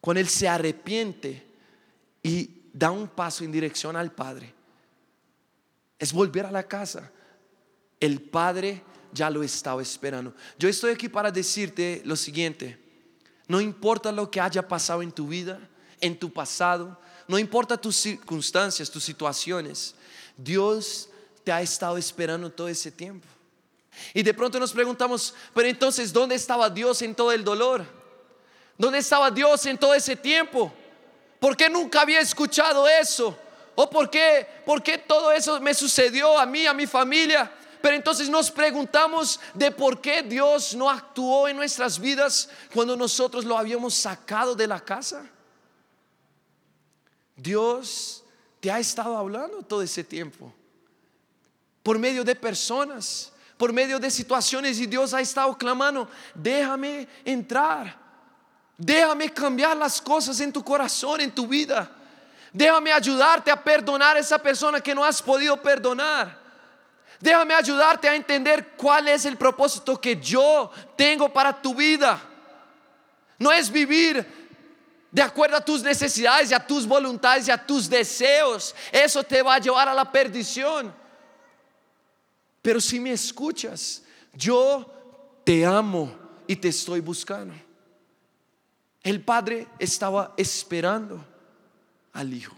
Cuando 0.00 0.20
él 0.20 0.28
se 0.28 0.48
arrepiente 0.48 1.46
y 2.22 2.62
da 2.72 2.90
un 2.90 3.08
paso 3.08 3.44
en 3.44 3.52
dirección 3.52 3.96
al 3.96 4.12
Padre, 4.12 4.54
es 5.98 6.12
volver 6.12 6.46
a 6.46 6.52
la 6.52 6.62
casa. 6.62 7.10
El 7.98 8.20
Padre 8.20 8.82
ya 9.12 9.30
lo 9.30 9.42
estaba 9.42 9.82
esperando. 9.82 10.34
Yo 10.58 10.68
estoy 10.68 10.92
aquí 10.92 11.08
para 11.08 11.30
decirte 11.30 12.02
lo 12.04 12.16
siguiente. 12.16 12.78
No 13.46 13.60
importa 13.60 14.12
lo 14.12 14.30
que 14.30 14.40
haya 14.40 14.66
pasado 14.66 15.02
en 15.02 15.12
tu 15.12 15.28
vida, 15.28 15.58
en 16.00 16.18
tu 16.18 16.32
pasado, 16.32 16.98
no 17.26 17.38
importa 17.38 17.76
tus 17.76 17.96
circunstancias, 17.96 18.90
tus 18.90 19.04
situaciones, 19.04 19.94
Dios 20.36 21.08
te 21.44 21.52
ha 21.52 21.60
estado 21.60 21.96
esperando 21.98 22.50
todo 22.50 22.68
ese 22.68 22.90
tiempo. 22.90 23.26
Y 24.14 24.22
de 24.22 24.32
pronto 24.32 24.58
nos 24.58 24.72
preguntamos, 24.72 25.34
pero 25.54 25.68
entonces, 25.68 26.12
¿dónde 26.12 26.34
estaba 26.34 26.70
Dios 26.70 27.02
en 27.02 27.14
todo 27.14 27.32
el 27.32 27.44
dolor? 27.44 27.84
¿Dónde 28.76 28.98
estaba 28.98 29.30
Dios 29.30 29.66
en 29.66 29.76
todo 29.76 29.94
ese 29.94 30.14
tiempo? 30.14 30.72
¿Por 31.40 31.56
qué 31.56 31.68
nunca 31.68 32.02
había 32.02 32.20
escuchado 32.20 32.88
eso? 32.88 33.36
¿O 33.74 33.88
por 33.90 34.08
qué, 34.10 34.46
por 34.64 34.82
qué 34.82 34.98
todo 34.98 35.32
eso 35.32 35.60
me 35.60 35.74
sucedió 35.74 36.38
a 36.38 36.46
mí, 36.46 36.66
a 36.66 36.74
mi 36.74 36.86
familia? 36.86 37.50
Pero 37.80 37.96
entonces 37.96 38.28
nos 38.28 38.50
preguntamos 38.50 39.38
de 39.54 39.70
por 39.70 40.00
qué 40.00 40.22
Dios 40.22 40.74
no 40.74 40.90
actuó 40.90 41.48
en 41.48 41.56
nuestras 41.56 41.98
vidas 41.98 42.48
cuando 42.74 42.96
nosotros 42.96 43.44
lo 43.44 43.56
habíamos 43.56 43.94
sacado 43.94 44.54
de 44.54 44.66
la 44.66 44.80
casa. 44.80 45.28
Dios 47.36 48.24
te 48.60 48.70
ha 48.70 48.78
estado 48.78 49.16
hablando 49.16 49.62
todo 49.62 49.82
ese 49.82 50.02
tiempo 50.02 50.52
por 51.88 51.98
medio 51.98 52.22
de 52.22 52.34
personas, 52.34 53.32
por 53.56 53.72
medio 53.72 53.98
de 53.98 54.10
situaciones 54.10 54.78
y 54.78 54.86
Dios 54.86 55.14
ha 55.14 55.22
estado 55.22 55.56
clamando, 55.56 56.08
déjame 56.34 57.08
entrar, 57.24 57.98
déjame 58.76 59.32
cambiar 59.32 59.74
las 59.74 59.98
cosas 60.00 60.38
en 60.40 60.52
tu 60.52 60.62
corazón, 60.62 61.22
en 61.22 61.34
tu 61.34 61.46
vida. 61.46 61.90
Déjame 62.52 62.92
ayudarte 62.92 63.50
a 63.50 63.62
perdonar 63.62 64.16
a 64.16 64.20
esa 64.20 64.38
persona 64.38 64.80
que 64.80 64.94
no 64.94 65.04
has 65.04 65.22
podido 65.22 65.56
perdonar. 65.62 66.37
Déjame 67.20 67.54
ayudarte 67.54 68.08
a 68.08 68.14
entender 68.14 68.74
cuál 68.76 69.08
es 69.08 69.24
el 69.24 69.36
propósito 69.36 70.00
que 70.00 70.16
yo 70.16 70.70
tengo 70.96 71.32
para 71.32 71.60
tu 71.60 71.74
vida. 71.74 72.20
No 73.38 73.50
es 73.52 73.70
vivir 73.70 74.26
de 75.10 75.22
acuerdo 75.22 75.56
a 75.56 75.64
tus 75.64 75.82
necesidades 75.82 76.52
a 76.52 76.64
tus 76.64 76.86
voluntades 76.86 77.48
y 77.48 77.50
a 77.50 77.66
tus 77.66 77.88
deseos. 77.88 78.74
Eso 78.92 79.22
te 79.22 79.42
va 79.42 79.54
a 79.54 79.58
llevar 79.58 79.88
a 79.88 79.94
la 79.94 80.10
perdición. 80.10 80.94
Pero 82.62 82.80
si 82.80 83.00
me 83.00 83.12
escuchas, 83.12 84.02
yo 84.34 84.92
te 85.44 85.64
amo 85.64 86.14
y 86.46 86.56
te 86.56 86.68
estoy 86.68 87.00
buscando. 87.00 87.54
El 89.02 89.24
padre 89.24 89.66
estaba 89.78 90.34
esperando 90.36 91.24
al 92.12 92.32
hijo. 92.32 92.54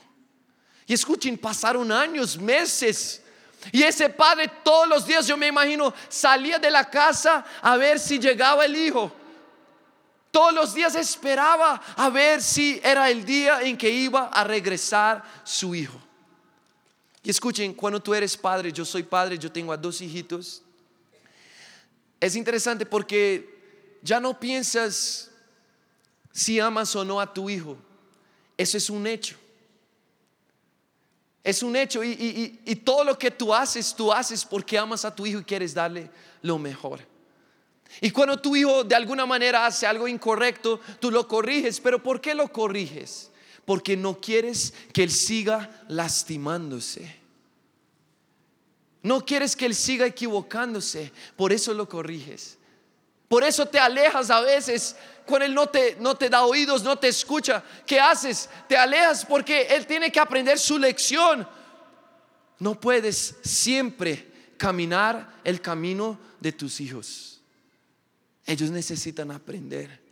Y 0.87 0.95
escuchen, 0.95 1.39
pasaron 1.39 1.93
años, 1.93 2.37
meses. 2.39 3.20
Y 3.73 3.83
ese 3.83 4.09
padre 4.09 4.51
todos 4.65 4.89
los 4.89 5.07
días, 5.07 5.27
yo 5.27 5.37
me 5.37 5.49
imagino, 5.49 5.93
salía 6.09 6.59
de 6.59 6.71
la 6.71 6.89
casa 6.89 7.45
a 7.61 7.77
ver 7.77 7.99
si 8.01 8.19
llegaba 8.19 8.65
el 8.65 8.77
hijo. 8.77 9.13
Todos 10.31 10.55
los 10.55 10.75
días 10.75 10.95
esperaba 10.95 11.81
a 11.97 12.09
ver 12.09 12.41
si 12.41 12.81
era 12.83 13.11
el 13.11 13.25
día 13.25 13.63
en 13.63 13.77
que 13.77 13.91
iba 13.91 14.29
a 14.29 14.45
regresar 14.45 15.23
su 15.45 15.75
hijo. 15.75 16.01
Y 17.23 17.31
escuchen, 17.31 17.75
cuando 17.75 18.01
tú 18.01 18.15
eres 18.15 18.37
padre, 18.37 18.73
yo 18.73 18.85
soy 18.85 19.03
padre, 19.03 19.39
yo 19.39 19.51
tengo 19.51 19.73
a 19.73 19.77
dos 19.77 20.01
hijitos. 20.01 20.63
Es 22.21 22.37
interesante 22.37 22.87
porque 22.87 23.99
ya 24.03 24.21
no 24.21 24.39
piensas 24.39 25.31
si 26.33 26.61
amas 26.61 26.95
o 26.97 27.05
no 27.05 27.21
a 27.21 27.33
tu 27.33 27.51
hijo. 27.51 27.77
Eso 28.57 28.77
es 28.77 28.89
un 28.89 29.07
hecho. 29.07 29.37
Es 31.43 31.63
un 31.63 31.75
hecho 31.75 32.05
y, 32.05 32.83
todo 32.85 33.05
lo 33.05 33.19
que 33.19 33.31
tú 33.31 33.55
haces, 33.55 33.95
tú 33.95 34.13
haces 34.13 34.45
porque 34.45 34.79
amas 34.79 35.05
a 35.05 35.15
tu 35.15 35.25
hijo 35.27 35.41
y 35.41 35.45
quieres 35.45 35.73
darle 35.73 36.11
lo 36.43 36.59
mejor. 36.59 37.01
Y 38.01 38.11
cuando 38.11 38.39
tu 38.39 38.55
hijo 38.55 38.85
de 38.85 38.95
alguna 38.95 39.27
manera 39.27 39.67
hace 39.67 39.87
algo 39.87 40.07
incorrecto, 40.07 40.81
tú 41.01 41.11
lo 41.11 41.27
corriges. 41.27 41.81
Pero 41.81 42.03
¿por 42.03 42.21
qué 42.21 42.35
lo 42.35 42.53
corriges? 42.53 43.31
Porque 43.65 43.97
no 43.97 44.21
quieres 44.21 44.75
que 44.93 45.03
él 45.03 45.11
siga 45.11 45.85
lastimándose. 45.89 47.17
No 49.03 49.25
quieres 49.25 49.57
que 49.57 49.67
él 49.67 49.75
siga 49.75 50.07
equivocándose. 50.07 51.11
Por 51.37 51.53
eso 51.53 51.73
lo 51.75 51.89
corriges. 51.89 52.59
Por 53.31 53.45
eso 53.45 53.65
te 53.65 53.79
alejas 53.79 54.29
a 54.29 54.41
veces 54.41 54.97
cuando 55.25 55.47
él 55.47 55.55
no 55.55 55.69
te, 55.69 55.97
no 56.01 56.17
te 56.17 56.29
da 56.29 56.43
oídos, 56.43 56.83
no 56.83 56.99
te 56.99 57.07
escucha. 57.07 57.63
¿Qué 57.87 58.01
haces? 58.01 58.51
Te 58.69 58.77
alejas 58.77 59.25
porque 59.25 59.69
él 59.71 59.87
tiene 59.87 60.11
que 60.11 60.19
aprender 60.19 60.59
su 60.59 60.77
lección. 60.77 61.47
No 62.59 62.81
puedes 62.81 63.37
siempre 63.45 64.53
caminar 64.57 65.33
el 65.45 65.61
camino 65.61 66.19
de 66.41 66.51
tus 66.51 66.81
hijos. 66.81 67.41
Ellos 68.47 68.69
necesitan 68.73 69.31
aprender. 69.31 70.03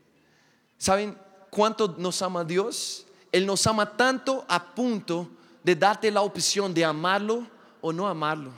¿Saben 0.79 1.19
cuánto 1.51 1.97
nos 1.99 2.23
ama 2.23 2.45
Dios? 2.45 3.05
Él 3.33 3.47
nos 3.47 3.67
ama 3.67 3.97
tanto 3.97 4.47
a 4.49 4.77
punto 4.77 5.29
de 5.65 5.75
darte 5.75 6.09
la 6.13 6.23
opción 6.23 6.73
de 6.73 6.85
amarlo 6.85 7.49
o 7.81 7.93
no 7.93 8.07
amarlo. 8.07 8.53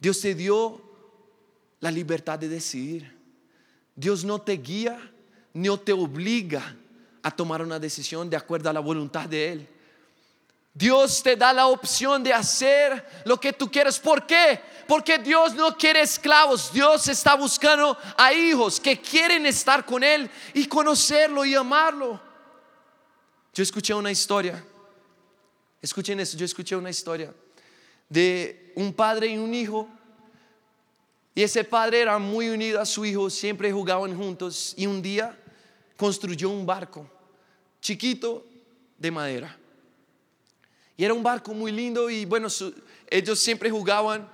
Dios 0.00 0.20
te 0.20 0.34
dio 0.34 0.82
la 1.78 1.92
libertad 1.92 2.40
de 2.40 2.48
decidir. 2.48 3.15
Dios 3.96 4.24
no 4.24 4.40
te 4.40 4.52
guía 4.52 4.98
ni 5.54 5.74
te 5.78 5.92
obliga 5.92 6.76
a 7.22 7.30
tomar 7.30 7.62
una 7.62 7.78
decisión 7.78 8.28
de 8.28 8.36
acuerdo 8.36 8.68
a 8.70 8.72
la 8.72 8.80
voluntad 8.80 9.26
de 9.28 9.52
Él. 9.52 9.68
Dios 10.74 11.22
te 11.22 11.34
da 11.34 11.54
la 11.54 11.68
opción 11.68 12.22
de 12.22 12.34
hacer 12.34 13.22
lo 13.24 13.40
que 13.40 13.54
tú 13.54 13.70
quieres. 13.70 13.98
¿Por 13.98 14.26
qué? 14.26 14.60
Porque 14.86 15.16
Dios 15.18 15.54
no 15.54 15.74
quiere 15.74 16.02
esclavos. 16.02 16.70
Dios 16.70 17.08
está 17.08 17.34
buscando 17.34 17.96
a 18.14 18.34
hijos 18.34 18.78
que 18.78 19.00
quieren 19.00 19.46
estar 19.46 19.86
con 19.86 20.04
Él 20.04 20.30
y 20.52 20.66
conocerlo 20.66 21.46
y 21.46 21.54
amarlo. 21.54 22.20
Yo 23.54 23.62
escuché 23.62 23.94
una 23.94 24.10
historia. 24.10 24.62
Escuchen 25.80 26.20
eso. 26.20 26.36
Yo 26.36 26.44
escuché 26.44 26.76
una 26.76 26.90
historia 26.90 27.32
de 28.06 28.74
un 28.76 28.92
padre 28.92 29.28
y 29.28 29.38
un 29.38 29.54
hijo. 29.54 29.88
Y 31.36 31.44
ese 31.44 31.62
padre 31.62 32.00
era 32.00 32.18
muy 32.18 32.48
unido 32.48 32.80
a 32.80 32.86
su 32.86 33.04
hijo. 33.04 33.30
Siempre 33.30 33.70
jugaban 33.70 34.16
juntos. 34.16 34.74
Y 34.76 34.86
un 34.86 35.00
día 35.00 35.38
construyó 35.96 36.50
un 36.50 36.66
barco 36.66 37.08
chiquito 37.80 38.44
de 38.98 39.10
madera 39.10 39.56
y 40.96 41.04
era 41.04 41.14
un 41.14 41.22
barco 41.22 41.52
muy 41.52 41.70
lindo 41.72 42.08
y 42.08 42.24
bueno, 42.24 42.48
ellos 43.08 43.38
siempre 43.38 43.70
jugaban 43.70 44.28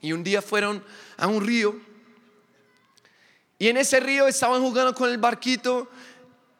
y 0.00 0.12
un 0.12 0.22
día 0.22 0.42
fueron 0.42 0.84
a 1.16 1.26
un 1.26 1.44
río 1.44 1.80
y 3.58 3.68
en 3.68 3.76
ese 3.76 4.00
río 4.00 4.26
estaban 4.26 4.60
jugando 4.60 4.94
con 4.94 5.08
el 5.08 5.18
barquito 5.18 5.88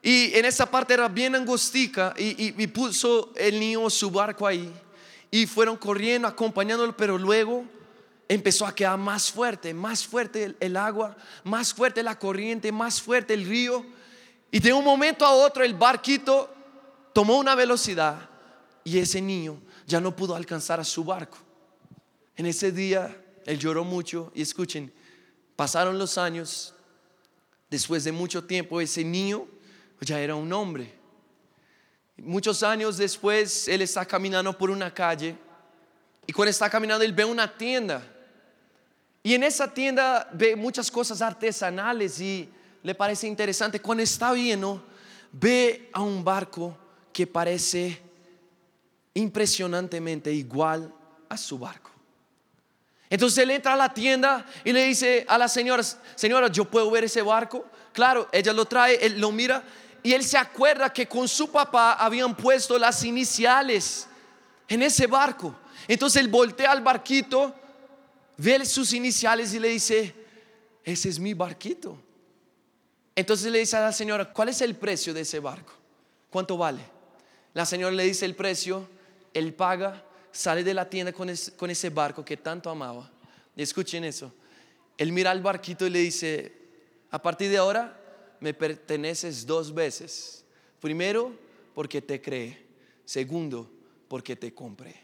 y 0.03 0.35
en 0.35 0.45
esa 0.45 0.71
parte 0.71 0.95
era 0.95 1.09
bien 1.09 1.35
angostica 1.35 2.15
y, 2.17 2.67
puso 2.69 3.33
el 3.37 3.59
niño 3.59 3.91
su 3.91 4.11
barco 4.11 4.47
ahí 4.47 4.73
y 5.31 5.47
fueron 5.47 5.77
corriendo, 5.77 6.29
acompañándolo, 6.29 6.97
pero 6.97 7.19
luego 7.19 7.65
empezó 8.29 8.67
a 8.67 8.75
quedar 8.75 8.99
más 8.99 9.31
fuerte, 9.31 9.75
más 9.75 10.07
fuerte 10.07 10.55
el, 10.59 10.77
agua, 10.77 11.17
más 11.45 11.75
fuerte 11.75 12.03
la 12.03 12.19
corriente, 12.19 12.73
más 12.73 13.01
fuerte 13.01 13.35
el 13.35 13.47
río. 13.47 13.85
Y 14.51 14.61
de 14.61 14.73
un 14.73 14.85
momento 14.85 15.25
a 15.25 15.33
otro 15.33 15.65
el 15.65 15.75
barquito 15.75 16.53
tomó 17.13 17.39
una 17.39 17.55
velocidad 17.55 18.29
y 18.83 18.99
ese 18.99 19.21
niño 19.21 19.61
ya 19.87 20.01
no 20.01 20.15
pudo 20.15 20.35
alcanzar 20.35 20.81
a 20.81 20.85
su 20.85 21.05
barco. 21.05 21.39
En 22.37 22.47
ese 22.47 22.73
día 22.73 23.17
él 23.47 23.59
lloró 23.59 23.85
mucho 23.85 24.33
y 24.35 24.43
escuchen, 24.43 24.93
pasaron 25.57 25.99
los 25.99 26.19
años, 26.19 26.75
después 27.71 28.05
de 28.05 28.13
mucho 28.13 28.45
tiempo 28.45 28.81
ese 28.81 29.05
niño 29.05 29.47
ya 30.01 30.21
era 30.21 30.35
un 30.35 30.53
hombre. 30.53 30.95
Muchos 32.17 32.63
años 32.63 32.97
después 32.97 33.67
él 33.69 33.83
está 33.83 34.07
caminando 34.07 34.57
por 34.57 34.71
una 34.71 34.93
calle 34.93 35.37
y 36.27 36.33
cuando 36.33 36.51
está 36.51 36.71
caminando 36.71 37.05
él 37.05 37.13
ve 37.13 37.25
una 37.25 37.57
tienda. 37.57 38.14
Y 39.27 39.33
en 39.33 39.43
esa 39.43 39.73
tienda 39.73 40.29
ve 40.33 40.55
muchas 40.55 40.91
cosas 40.91 41.23
artesanales 41.23 42.21
y 42.21 42.47
le 42.83 42.95
parece 42.95 43.27
interesante. 43.27 43.81
Cuando 43.81 44.03
está 44.03 44.33
viendo, 44.33 44.85
ve 45.33 45.89
a 45.95 46.03
un 46.03 46.23
barco 46.23 46.77
que 47.11 47.27
parece 47.27 48.01
impresionantemente 49.15 50.31
igual 50.31 50.93
a 51.31 51.39
su 51.39 51.59
barco. 51.59 51.91
Entonces 53.09 53.39
él 53.39 53.51
entra 53.53 53.73
a 53.73 53.77
la 53.77 53.95
tienda 53.95 54.45
y 54.63 54.73
le 54.73 54.85
dice 54.85 55.25
a 55.27 55.39
la 55.39 55.49
señora, 55.49 55.83
señora, 56.15 56.49
yo 56.49 56.67
puedo 56.67 56.91
ver 56.91 57.05
ese 57.05 57.23
barco. 57.23 57.65
Claro, 57.95 58.29
ella 58.31 58.53
lo 58.53 58.67
trae, 58.67 58.97
él 59.07 59.19
lo 59.19 59.33
mira 59.33 59.65
y 60.03 60.13
él 60.13 60.23
se 60.23 60.37
acuerda 60.37 60.93
que 60.93 61.09
con 61.09 61.27
su 61.29 61.51
papá 61.51 61.95
habían 61.95 62.37
puesto 62.37 62.79
las 62.79 63.03
iniciales 63.05 64.07
en 64.69 64.83
ese 64.83 65.07
barco. 65.07 65.57
Entonces 65.89 66.21
él 66.21 66.29
voltea 66.29 66.73
al 66.73 66.83
barquito, 66.83 67.55
ve 68.37 68.65
sus 68.65 68.93
iniciales 68.93 69.55
y 69.55 69.61
le 69.61 69.69
dice, 69.69 70.15
ese 70.83 71.09
es 71.09 71.19
mi 71.19 71.35
barquito. 71.35 71.99
Entonces 73.17 73.51
le 73.51 73.61
dice 73.61 73.77
a 73.77 73.81
la 73.81 73.93
señora, 73.93 74.33
¿cuál 74.33 74.49
es 74.49 74.61
el 74.61 74.75
precio 74.75 75.15
de 75.15 75.21
ese 75.21 75.39
barco? 75.39 75.73
¿Cuánto 76.31 76.57
vale? 76.57 76.83
La 77.53 77.65
señora 77.65 77.95
le 77.95 78.05
dice 78.05 78.25
el 78.25 78.35
precio 78.35 78.89
él 79.35 79.53
paga, 79.53 80.03
sale 80.31 80.63
de 80.63 80.73
la 80.73 80.89
tienda 80.89 81.13
con, 81.13 81.29
ese 81.29 81.91
barco 81.91 82.25
que 82.25 82.37
tanto 82.37 82.71
amaba. 82.71 83.11
escuchen 83.57 84.05
eso. 84.05 84.33
Él 84.97 85.13
mira 85.13 85.33
al 85.33 85.43
barquito 85.43 85.87
y 85.87 85.91
le 85.91 85.99
dice, 85.99 86.53
a 87.11 87.21
partir 87.21 87.51
de 87.51 87.59
ahora 87.59 88.01
me 88.41 88.55
perteneces 88.55 89.45
dos 89.45 89.75
veces. 89.75 90.45
Primero, 90.81 91.33
porque 91.75 92.01
te 92.01 92.23
cree. 92.23 92.65
Segundo, 93.05 93.69
porque 94.09 94.37
te 94.37 94.55
compré. 94.55 95.04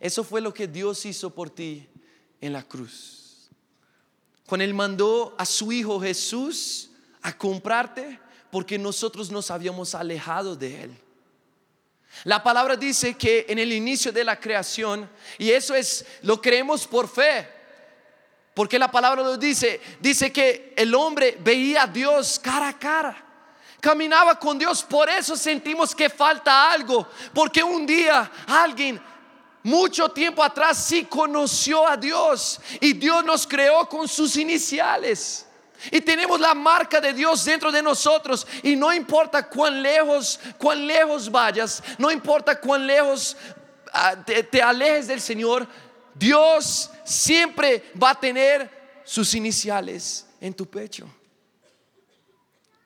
Eso 0.00 0.24
fue 0.24 0.40
lo 0.40 0.52
que 0.52 0.66
Dios 0.66 1.04
hizo 1.04 1.30
por 1.30 1.50
ti 1.50 1.86
en 2.40 2.54
la 2.54 2.62
cruz. 2.62 3.50
Cuando 4.46 4.64
Él 4.64 4.72
mandó 4.74 5.34
a 5.38 5.44
su 5.44 5.70
Hijo 5.70 6.00
Jesús 6.00 6.90
a 7.20 7.36
comprarte 7.36 8.18
porque 8.50 8.78
nosotros 8.78 9.30
nos 9.30 9.50
habíamos 9.50 9.94
alejado 9.94 10.56
de 10.56 10.84
Él. 10.84 10.98
La 12.24 12.42
palabra 12.42 12.76
dice 12.76 13.14
que 13.14 13.46
en 13.48 13.58
el 13.58 13.72
inicio 13.72 14.10
de 14.10 14.24
la 14.24 14.40
creación, 14.40 15.08
y 15.38 15.50
eso 15.50 15.74
es, 15.74 16.04
lo 16.22 16.40
creemos 16.40 16.86
por 16.86 17.08
fe, 17.08 17.48
porque 18.54 18.78
la 18.78 18.90
palabra 18.90 19.22
lo 19.22 19.36
dice, 19.36 19.80
dice 20.00 20.32
que 20.32 20.74
el 20.76 20.94
hombre 20.94 21.38
veía 21.40 21.84
a 21.84 21.86
Dios 21.86 22.40
cara 22.40 22.68
a 22.68 22.78
cara, 22.78 23.24
caminaba 23.80 24.38
con 24.38 24.58
Dios, 24.58 24.82
por 24.82 25.08
eso 25.08 25.36
sentimos 25.36 25.94
que 25.94 26.10
falta 26.10 26.72
algo, 26.72 27.08
porque 27.32 27.62
un 27.62 27.86
día 27.86 28.30
alguien 28.48 29.00
mucho 29.62 30.08
tiempo 30.08 30.42
atrás 30.42 30.84
sí 30.86 31.04
conoció 31.04 31.86
a 31.86 31.96
Dios 31.96 32.60
y 32.80 32.94
Dios 32.94 33.24
nos 33.24 33.46
creó 33.46 33.88
con 33.88 34.08
sus 34.08 34.36
iniciales. 34.36 35.46
Y 35.90 36.00
tenemos 36.00 36.38
la 36.38 36.54
marca 36.54 37.00
de 37.00 37.12
Dios 37.12 37.44
dentro 37.44 37.72
de 37.72 37.82
nosotros. 37.82 38.46
Y 38.62 38.76
no 38.76 38.92
importa 38.92 39.48
cuán 39.48 39.82
lejos, 39.82 40.38
cuán 40.58 40.86
lejos 40.86 41.30
vayas, 41.30 41.82
no 41.98 42.10
importa 42.10 42.60
cuán 42.60 42.86
lejos 42.86 43.36
ah, 43.92 44.16
te, 44.24 44.62
alejes 44.62 45.08
del 45.08 45.20
Señor, 45.20 45.66
Dios 46.14 46.90
siempre 47.04 47.92
va 48.00 48.10
a 48.10 48.20
tener 48.20 49.02
sus 49.04 49.34
iniciales 49.34 50.26
en 50.40 50.52
tu 50.52 50.66
pecho. 50.66 51.08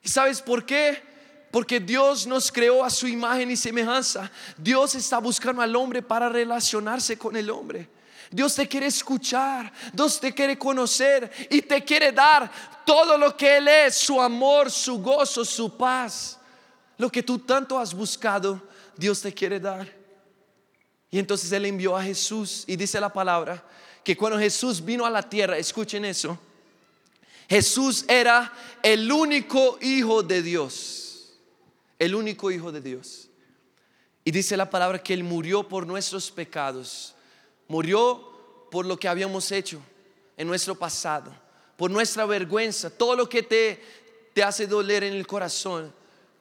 ¿Y 0.02 0.08
sabes 0.08 0.40
por 0.40 0.64
qué? 0.64 1.13
Porque 1.54 1.78
Dios 1.78 2.26
nos 2.26 2.50
creó 2.50 2.84
a 2.84 2.90
su 2.90 3.06
imagen 3.06 3.48
y 3.48 3.56
semejanza. 3.56 4.28
Dios 4.56 4.96
está 4.96 5.18
buscando 5.18 5.62
al 5.62 5.76
hombre 5.76 6.02
para 6.02 6.28
relacionarse 6.28 7.16
con 7.16 7.36
el 7.36 7.48
hombre. 7.48 7.88
Dios 8.28 8.56
te 8.56 8.66
quiere 8.66 8.86
escuchar, 8.86 9.72
Dios 9.92 10.18
te 10.18 10.34
quiere 10.34 10.58
conocer 10.58 11.30
y 11.48 11.62
te 11.62 11.84
quiere 11.84 12.10
dar 12.10 12.50
todo 12.84 13.16
lo 13.16 13.36
que 13.36 13.58
Él 13.58 13.68
es, 13.68 13.94
su 13.98 14.20
amor, 14.20 14.68
su 14.68 15.00
gozo, 15.00 15.44
su 15.44 15.76
paz. 15.76 16.40
Lo 16.98 17.08
que 17.08 17.22
tú 17.22 17.38
tanto 17.38 17.78
has 17.78 17.94
buscado, 17.94 18.60
Dios 18.96 19.20
te 19.20 19.32
quiere 19.32 19.60
dar. 19.60 19.88
Y 21.08 21.20
entonces 21.20 21.52
Él 21.52 21.66
envió 21.66 21.96
a 21.96 22.02
Jesús 22.02 22.64
y 22.66 22.74
dice 22.74 22.98
la 22.98 23.12
palabra 23.12 23.64
que 24.02 24.16
cuando 24.16 24.40
Jesús 24.40 24.84
vino 24.84 25.06
a 25.06 25.10
la 25.10 25.22
tierra, 25.22 25.56
escuchen 25.56 26.04
eso, 26.04 26.36
Jesús 27.48 28.04
era 28.08 28.52
el 28.82 29.12
único 29.12 29.78
hijo 29.80 30.20
de 30.20 30.42
Dios, 30.42 31.03
el 31.98 32.14
único 32.14 32.50
hijo 32.50 32.72
de 32.72 32.80
Dios. 32.80 33.28
Y 34.24 34.30
dice 34.30 34.56
la 34.56 34.70
palabra 34.70 35.02
que 35.02 35.14
Él 35.14 35.24
murió 35.24 35.68
por 35.68 35.86
nuestros 35.86 36.30
pecados, 36.30 37.14
murió 37.68 38.68
por 38.70 38.86
lo 38.86 38.96
que 38.98 39.08
habíamos 39.08 39.52
hecho 39.52 39.80
en 40.36 40.46
nuestro 40.46 40.74
pasado 40.74 41.44
por 41.76 41.90
nuestra 41.90 42.24
vergüenza, 42.24 42.90
todo 42.90 43.16
lo 43.16 43.28
que 43.28 43.42
te, 43.42 43.82
te 44.32 44.42
hace 44.42 44.66
doler 44.66 45.04
en 45.04 45.14
el 45.14 45.26
corazón, 45.26 45.92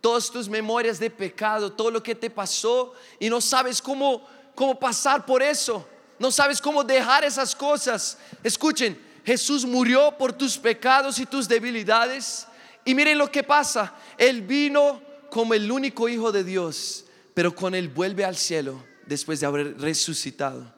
todas 0.01 0.29
tus 0.29 0.47
memorias 0.47 0.99
de 0.99 1.09
pecado, 1.09 1.71
todo 1.71 1.89
lo 1.89 2.03
que 2.03 2.15
te 2.15 2.29
pasó 2.29 2.93
y 3.19 3.29
no 3.29 3.41
sabes 3.41 3.81
cómo, 3.81 4.27
cómo 4.53 4.77
pasar 4.77 5.25
por 5.25 5.41
eso, 5.41 5.87
no 6.19 6.31
sabes 6.31 6.61
cómo 6.61 6.83
dejar 6.83 7.23
esas 7.23 7.55
cosas. 7.55 8.17
Escuchen, 8.43 9.01
Jesús 9.25 9.65
murió 9.65 10.15
por 10.17 10.33
tus 10.33 10.57
pecados 10.57 11.17
y 11.19 11.25
tus 11.25 11.47
debilidades 11.47 12.47
y 12.85 12.93
miren 12.93 13.17
lo 13.17 13.31
que 13.31 13.43
pasa, 13.43 13.93
Él 14.17 14.41
vino 14.41 15.01
como 15.33 15.55
el 15.55 15.71
único 15.71 16.07
Hijo 16.07 16.31
de 16.31 16.43
Dios, 16.43 17.05
pero 17.33 17.55
con 17.55 17.73
Él 17.73 17.89
vuelve 17.89 18.23
al 18.23 18.37
cielo 18.37 18.85
después 19.07 19.39
de 19.39 19.47
haber 19.47 19.79
resucitado. 19.79 20.71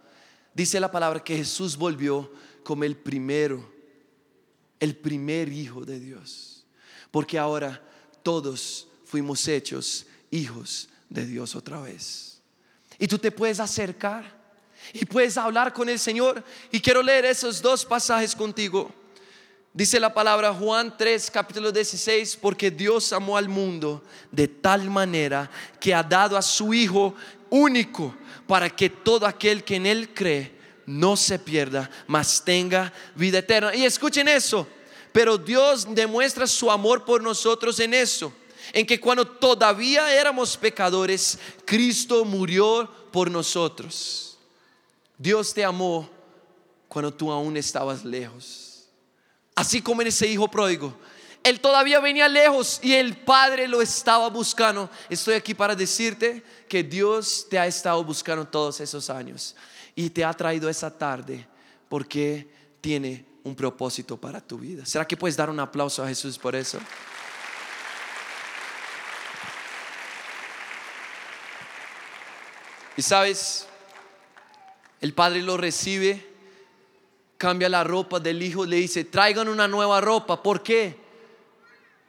Dice 0.53 0.79
la 0.79 0.89
palabra 0.89 1.21
que 1.21 1.35
Jesús 1.35 1.75
volvió 1.75 2.31
como 2.63 2.85
el 2.85 2.95
primero 2.95 3.75
el 4.79 4.95
primer 4.95 5.51
hijo 5.51 5.83
de 5.83 5.99
Dios. 5.99 6.65
Porque 7.11 7.37
ahora 7.37 7.81
todos 8.23 8.87
fuimos 9.03 9.45
hechos 9.47 10.05
hijos 10.31 10.87
de 11.09 11.25
Dios 11.25 11.53
otra 11.53 11.81
vez. 11.81 12.41
Y 12.97 13.07
tú 13.07 13.17
te 13.17 13.31
puedes 13.31 13.59
acercar 13.59 14.41
y 14.93 15.03
puedes 15.05 15.37
hablar 15.37 15.73
con 15.73 15.89
el 15.89 15.99
Señor. 15.99 16.43
Y 16.71 16.79
quiero 16.79 17.03
leer 17.03 17.25
esos 17.25 17.61
dos 17.61 17.83
pasajes 17.83 18.33
contigo. 18.33 18.89
Dice 19.75 19.99
la 19.99 20.13
palabra 20.13 20.53
Juan 20.53 20.95
3, 20.97 21.29
capítulo 21.29 21.69
16, 21.69 22.37
porque 22.37 22.71
Dios 22.71 23.11
amó 23.11 23.35
al 23.35 23.49
mundo 23.49 24.01
de 24.31 24.47
tal 24.47 24.89
manera 24.89 25.51
que 25.81 25.93
ha 25.93 26.01
dado 26.01 26.37
a 26.37 26.41
su 26.41 26.73
Hijo 26.73 27.13
único 27.49 28.15
para 28.47 28.69
que 28.69 28.89
todo 28.89 29.27
aquel 29.27 29.65
que 29.65 29.75
en 29.75 29.85
Él 29.85 30.13
cree 30.13 30.57
no 30.85 31.17
se 31.17 31.37
pierda, 31.37 31.89
mas 32.07 32.41
tenga 32.45 32.93
vida 33.15 33.39
eterna. 33.39 33.75
Y 33.75 33.83
escuchen 33.83 34.29
eso, 34.29 34.65
pero 35.11 35.37
Dios 35.37 35.85
demuestra 35.93 36.47
su 36.47 36.71
amor 36.71 37.03
por 37.03 37.21
nosotros 37.21 37.77
en 37.81 37.93
eso, 37.95 38.31
en 38.71 38.85
que 38.85 38.97
cuando 38.97 39.27
todavía 39.27 40.09
éramos 40.17 40.55
pecadores, 40.55 41.37
Cristo 41.65 42.23
murió 42.23 42.89
por 43.11 43.29
nosotros. 43.29 44.37
Dios 45.17 45.53
te 45.53 45.65
amó 45.65 46.09
cuando 46.87 47.13
tú 47.13 47.29
aún 47.29 47.57
estabas 47.57 48.05
lejos. 48.05 48.64
Así 49.55 49.81
como 49.81 50.01
en 50.01 50.09
ese 50.09 50.27
hijo 50.27 50.49
pródigo. 50.49 50.93
Él 51.43 51.59
todavía 51.59 51.99
venía 51.99 52.27
lejos 52.27 52.79
y 52.81 52.93
el 52.93 53.15
Padre 53.17 53.67
lo 53.67 53.81
estaba 53.81 54.29
buscando. 54.29 54.89
Estoy 55.09 55.35
aquí 55.35 55.53
para 55.53 55.75
decirte 55.75 56.43
que 56.67 56.83
Dios 56.83 57.47
te 57.49 57.59
ha 57.59 57.67
estado 57.67 58.03
buscando 58.03 58.47
todos 58.47 58.79
esos 58.81 59.09
años 59.09 59.55
y 59.93 60.09
te 60.09 60.25
ha 60.25 60.33
traído 60.33 60.69
esa 60.69 60.95
tarde 60.95 61.47
porque 61.87 62.49
tiene 62.81 63.25
un 63.43 63.55
propósito 63.55 64.17
para 64.17 64.41
tu 64.41 64.57
vida. 64.57 64.85
¿Será 64.87 65.05
que 65.05 65.15
puedes 65.15 65.37
dar 65.37 65.51
un 65.51 65.59
aplauso 65.59 66.03
a 66.03 66.07
Jesús 66.07 66.37
por 66.37 66.55
eso? 66.55 66.79
Y 72.97 73.03
sabes, 73.03 73.67
el 74.99 75.13
padre 75.13 75.41
lo 75.43 75.57
recibe, 75.57 76.34
cambia 77.37 77.69
la 77.69 77.83
ropa 77.83 78.19
del 78.19 78.41
hijo, 78.41 78.65
le 78.65 78.77
dice, 78.77 79.05
traigan 79.05 79.47
una 79.47 79.67
nueva 79.67 80.01
ropa. 80.01 80.41
¿Por 80.41 80.63
qué? 80.63 80.97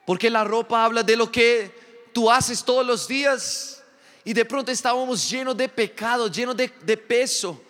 Porque 0.06 0.30
la 0.30 0.44
ropa 0.44 0.84
habla 0.84 1.02
de 1.02 1.16
lo 1.16 1.30
que 1.30 2.08
tú 2.12 2.30
haces 2.30 2.64
todos 2.64 2.86
los 2.86 3.08
días. 3.08 3.82
Y 4.24 4.32
de 4.32 4.44
pronto 4.44 4.72
estábamos 4.72 5.28
llenos 5.28 5.56
de 5.56 5.68
pecado, 5.68 6.28
llenos 6.28 6.56
de, 6.56 6.72
de 6.82 6.96
peso. 6.96 7.60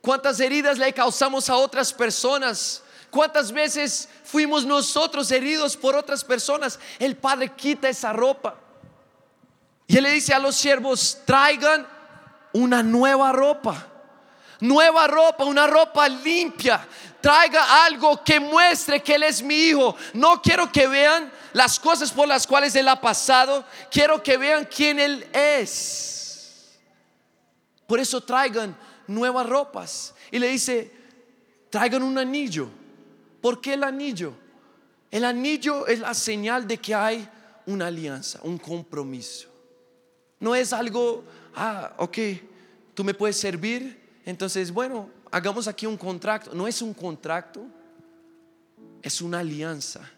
¿Cuántas 0.00 0.38
heridas 0.40 0.78
le 0.78 0.92
causamos 0.92 1.48
a 1.48 1.56
otras 1.56 1.92
personas? 1.92 2.82
¿Cuántas 3.10 3.52
veces 3.52 4.08
fuimos 4.24 4.64
nosotros 4.64 5.30
heridos 5.30 5.76
por 5.76 5.94
otras 5.94 6.24
personas? 6.24 6.80
El 6.98 7.16
Padre 7.16 7.52
quita 7.54 7.88
esa 7.88 8.12
ropa. 8.12 8.56
Y 9.86 10.00
le 10.00 10.10
dice 10.10 10.34
a 10.34 10.38
los 10.38 10.56
siervos, 10.56 11.20
traigan 11.24 11.86
una 12.52 12.82
nueva 12.82 13.32
ropa. 13.32 13.93
Nueva 14.64 15.06
ropa, 15.06 15.44
una 15.44 15.66
ropa 15.66 16.08
limpia. 16.08 16.88
Traiga 17.20 17.84
algo 17.84 18.24
que 18.24 18.40
muestre 18.40 19.02
que 19.02 19.14
Él 19.14 19.24
es 19.24 19.42
mi 19.42 19.54
hijo. 19.54 19.94
No 20.14 20.40
quiero 20.40 20.72
que 20.72 20.86
vean 20.86 21.30
las 21.52 21.78
cosas 21.78 22.10
por 22.10 22.26
las 22.26 22.46
cuales 22.46 22.74
Él 22.74 22.88
ha 22.88 22.98
pasado. 22.98 23.62
Quiero 23.90 24.22
que 24.22 24.38
vean 24.38 24.66
quién 24.74 24.98
Él 24.98 25.28
es. 25.34 26.78
Por 27.86 28.00
eso 28.00 28.22
traigan 28.22 28.74
nuevas 29.06 29.46
ropas. 29.46 30.14
Y 30.30 30.38
le 30.38 30.48
dice, 30.48 30.90
traigan 31.68 32.02
un 32.02 32.16
anillo. 32.16 32.70
¿Por 33.42 33.60
qué 33.60 33.74
el 33.74 33.84
anillo? 33.84 34.32
El 35.10 35.26
anillo 35.26 35.86
es 35.86 36.00
la 36.00 36.14
señal 36.14 36.66
de 36.66 36.78
que 36.78 36.94
hay 36.94 37.28
una 37.66 37.88
alianza, 37.88 38.40
un 38.42 38.56
compromiso. 38.56 39.46
No 40.40 40.54
es 40.54 40.72
algo, 40.72 41.22
ah, 41.54 41.92
ok, 41.98 42.18
tú 42.94 43.04
me 43.04 43.12
puedes 43.12 43.36
servir, 43.36 44.03
entonces, 44.24 44.72
bueno, 44.72 45.10
hagamos 45.30 45.68
aquí 45.68 45.86
un 45.86 45.96
contrato. 45.96 46.54
No 46.54 46.66
es 46.66 46.80
un 46.80 46.94
contrato, 46.94 47.66
es 49.02 49.20
una 49.20 49.40
alianza. 49.40 50.08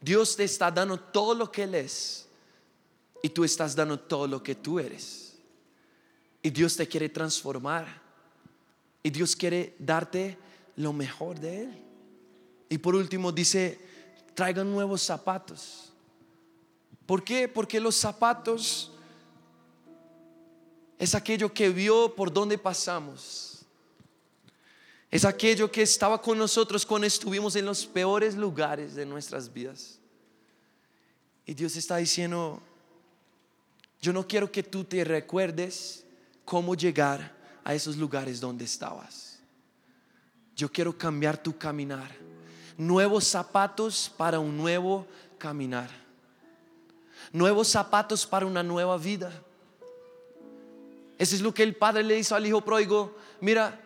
Dios 0.00 0.36
te 0.36 0.44
está 0.44 0.70
dando 0.70 0.98
todo 0.98 1.34
lo 1.34 1.50
que 1.50 1.64
Él 1.64 1.74
es 1.74 2.26
y 3.22 3.28
tú 3.28 3.44
estás 3.44 3.74
dando 3.74 3.98
todo 3.98 4.26
lo 4.26 4.42
que 4.42 4.54
tú 4.54 4.78
eres. 4.78 5.36
Y 6.42 6.50
Dios 6.50 6.76
te 6.76 6.86
quiere 6.86 7.08
transformar. 7.08 7.86
Y 9.02 9.10
Dios 9.10 9.36
quiere 9.36 9.74
darte 9.78 10.36
lo 10.76 10.92
mejor 10.92 11.38
de 11.38 11.62
Él. 11.62 11.82
Y 12.68 12.78
por 12.78 12.94
último 12.94 13.32
dice, 13.32 13.80
traigan 14.34 14.70
nuevos 14.70 15.02
zapatos. 15.02 15.92
¿Por 17.06 17.24
qué? 17.24 17.48
Porque 17.48 17.80
los 17.80 17.96
zapatos 17.96 18.92
es 20.98 21.14
aquello 21.14 21.52
que 21.52 21.70
vio 21.70 22.14
por 22.14 22.32
donde 22.32 22.58
pasamos. 22.58 23.64
Es 25.10 25.24
aquello 25.24 25.70
que 25.70 25.82
estaba 25.82 26.20
con 26.20 26.36
nosotros 26.36 26.84
cuando 26.84 27.06
estuvimos 27.06 27.56
en 27.56 27.64
los 27.64 27.86
peores 27.86 28.34
lugares 28.34 28.94
de 28.94 29.06
nuestras 29.06 29.50
vidas. 29.52 29.98
Y 31.46 31.54
Dios 31.54 31.76
está 31.76 31.96
diciendo, 31.96 32.60
yo 34.02 34.12
no 34.12 34.26
quiero 34.26 34.52
que 34.52 34.62
tú 34.62 34.84
te 34.84 35.02
recuerdes 35.04 36.04
cómo 36.44 36.74
llegar 36.74 37.34
a 37.64 37.74
esos 37.74 37.96
lugares 37.96 38.40
donde 38.40 38.64
estabas. 38.64 39.38
yo 40.56 40.70
quiero 40.70 40.96
cambiar 40.98 41.40
tu 41.40 41.56
caminar. 41.56 42.10
Nuevos 42.76 43.24
zapatos 43.24 44.12
para 44.16 44.40
un 44.40 44.56
nuevo 44.56 45.06
caminar. 45.38 45.88
Nuevos 47.32 47.68
zapatos 47.68 48.26
para 48.26 48.44
una 48.44 48.62
nueva 48.64 48.98
vida. 48.98 49.30
Eso 51.18 51.34
es 51.34 51.40
lo 51.40 51.52
que 51.52 51.64
el 51.64 51.74
padre 51.74 52.04
le 52.04 52.18
hizo 52.18 52.36
al 52.36 52.46
hijo 52.46 52.60
pródigo. 52.60 53.16
Mira, 53.40 53.78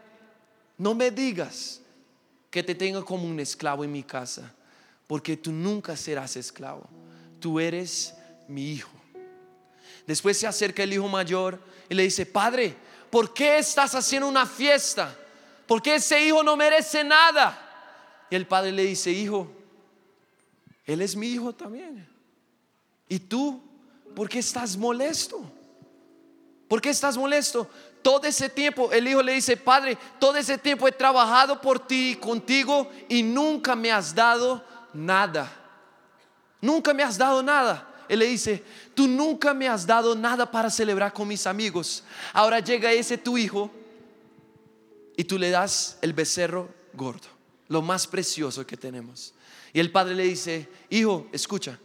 no 0.76 0.94
me 0.94 1.10
digas 1.10 1.80
que 2.50 2.62
te 2.62 2.74
tenga 2.74 3.02
como 3.02 3.26
un 3.26 3.40
esclavo 3.40 3.82
en 3.82 3.92
mi 3.92 4.02
casa, 4.02 4.54
porque 5.06 5.36
tú 5.36 5.50
nunca 5.50 5.96
serás 5.96 6.36
esclavo. 6.36 6.86
Tú 7.40 7.58
eres 7.58 8.14
mi 8.46 8.72
hijo. 8.72 8.90
Después 10.06 10.38
se 10.38 10.46
acerca 10.46 10.82
el 10.82 10.92
hijo 10.92 11.08
mayor 11.08 11.58
y 11.88 11.94
le 11.94 12.02
dice, 12.02 12.26
Padre, 12.26 12.76
¿por 13.10 13.32
qué 13.32 13.58
estás 13.58 13.94
haciendo 13.94 14.28
una 14.28 14.44
fiesta? 14.44 15.16
Porque 15.66 15.94
ese 15.94 16.22
hijo 16.26 16.42
no 16.42 16.56
merece 16.56 17.02
nada. 17.02 18.26
Y 18.30 18.34
el 18.34 18.46
padre 18.46 18.72
le 18.72 18.84
dice, 18.84 19.10
hijo, 19.10 19.50
él 20.84 21.00
es 21.00 21.16
mi 21.16 21.28
hijo 21.28 21.52
también. 21.54 22.06
¿Y 23.08 23.18
tú 23.18 23.62
por 24.14 24.28
qué 24.28 24.40
estás 24.40 24.76
molesto? 24.76 25.50
¿Por 26.72 26.80
qué 26.80 26.88
estás 26.88 27.18
molesto? 27.18 27.68
Todo 28.00 28.24
ese 28.24 28.48
tiempo, 28.48 28.90
el 28.92 29.06
hijo 29.06 29.22
le 29.22 29.34
dice, 29.34 29.58
Padre, 29.58 29.98
todo 30.18 30.38
ese 30.38 30.56
tiempo 30.56 30.88
he 30.88 30.92
trabajado 30.92 31.60
por 31.60 31.86
ti, 31.86 32.16
contigo, 32.18 32.90
y 33.10 33.22
nunca 33.22 33.76
me 33.76 33.92
has 33.92 34.14
dado 34.14 34.64
nada. 34.94 35.52
Nunca 36.62 36.94
me 36.94 37.02
has 37.02 37.18
dado 37.18 37.42
nada. 37.42 38.06
Él 38.08 38.20
le 38.20 38.26
dice, 38.26 38.64
tú 38.94 39.06
nunca 39.06 39.52
me 39.52 39.68
has 39.68 39.86
dado 39.86 40.14
nada 40.14 40.50
para 40.50 40.70
celebrar 40.70 41.12
con 41.12 41.28
mis 41.28 41.46
amigos. 41.46 42.04
Ahora 42.32 42.58
llega 42.58 42.90
ese 42.90 43.18
tu 43.18 43.36
hijo 43.36 43.70
y 45.14 45.24
tú 45.24 45.38
le 45.38 45.50
das 45.50 45.98
el 46.00 46.14
becerro 46.14 46.70
gordo, 46.94 47.28
lo 47.68 47.82
más 47.82 48.06
precioso 48.06 48.66
que 48.66 48.78
tenemos. 48.78 49.34
Y 49.74 49.80
el 49.80 49.92
padre 49.92 50.14
le 50.14 50.24
dice, 50.24 50.70
hijo, 50.88 51.26
escucha, 51.32 51.78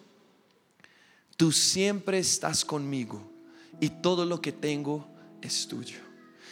tú 1.36 1.52
siempre 1.52 2.20
estás 2.20 2.64
conmigo 2.64 3.36
y 3.80 3.90
todo 3.90 4.26
lo 4.26 4.42
que 4.42 4.52
tengo 4.52 5.08
es 5.42 5.68
tuyo. 5.68 6.00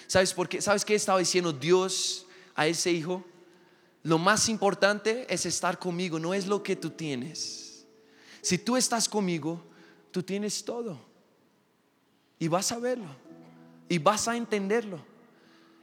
¿Sabes 0.07 0.33
por 0.33 0.47
qué? 0.47 0.61
¿Sabes 0.61 0.85
qué 0.85 0.95
estaba 0.95 1.19
diciendo 1.19 1.51
Dios 1.51 2.25
a 2.55 2.67
ese 2.67 2.91
hijo? 2.91 3.23
Lo 4.03 4.17
más 4.17 4.49
importante 4.49 5.25
es 5.33 5.45
estar 5.45 5.79
conmigo, 5.79 6.19
no 6.19 6.33
es 6.33 6.47
lo 6.47 6.61
que 6.61 6.75
tú 6.75 6.91
tienes 6.91 7.65
si 8.45 8.59
tú 8.59 8.77
estás 8.77 9.09
conmigo, 9.09 9.59
tú 10.11 10.21
tienes 10.21 10.63
todo. 10.63 10.99
Y 12.38 12.47
vas 12.47 12.71
a 12.71 12.77
verlo. 12.77 13.07
Y 13.89 13.97
vas 13.97 14.27
a 14.27 14.38
entenderlo. 14.38 15.03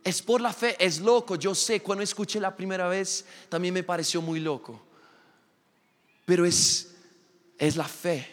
Es 0.04 0.22
por 0.22 0.40
la 0.40 0.52
fe, 0.52 0.76
es 0.78 1.00
loco. 1.00 1.34
Yo 1.34 1.56
sé, 1.56 1.82
cuando 1.82 2.04
escuché 2.04 2.38
la 2.38 2.54
primera 2.54 2.86
vez, 2.86 3.24
también 3.48 3.74
me 3.74 3.82
pareció 3.82 4.22
muy 4.22 4.38
loco. 4.38 4.80
Pero 6.24 6.46
es, 6.46 6.94
es 7.58 7.74
la 7.74 7.88
fe. 7.88 8.28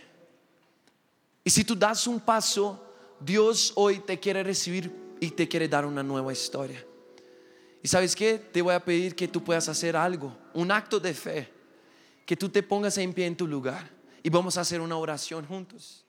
Y 1.43 1.49
si 1.49 1.63
tú 1.63 1.75
das 1.75 2.05
un 2.05 2.19
paso, 2.19 2.88
Dios 3.19 3.73
hoy 3.75 3.99
te 3.99 4.19
quiere 4.19 4.43
recibir 4.43 4.91
y 5.19 5.31
te 5.31 5.47
quiere 5.47 5.67
dar 5.67 5.85
una 5.85 6.03
nueva 6.03 6.31
historia. 6.31 6.85
Y 7.81 7.87
sabes 7.87 8.15
qué? 8.15 8.37
Te 8.37 8.61
voy 8.61 8.73
a 8.73 8.83
pedir 8.83 9.15
que 9.15 9.27
tú 9.27 9.43
puedas 9.43 9.69
hacer 9.69 9.95
algo, 9.95 10.35
un 10.53 10.71
acto 10.71 10.99
de 10.99 11.13
fe, 11.13 11.49
que 12.25 12.35
tú 12.35 12.49
te 12.49 12.63
pongas 12.63 12.97
en 12.97 13.13
pie 13.13 13.25
en 13.25 13.37
tu 13.37 13.47
lugar 13.47 13.89
y 14.21 14.29
vamos 14.29 14.57
a 14.57 14.61
hacer 14.61 14.81
una 14.81 14.97
oración 14.97 15.45
juntos. 15.45 16.05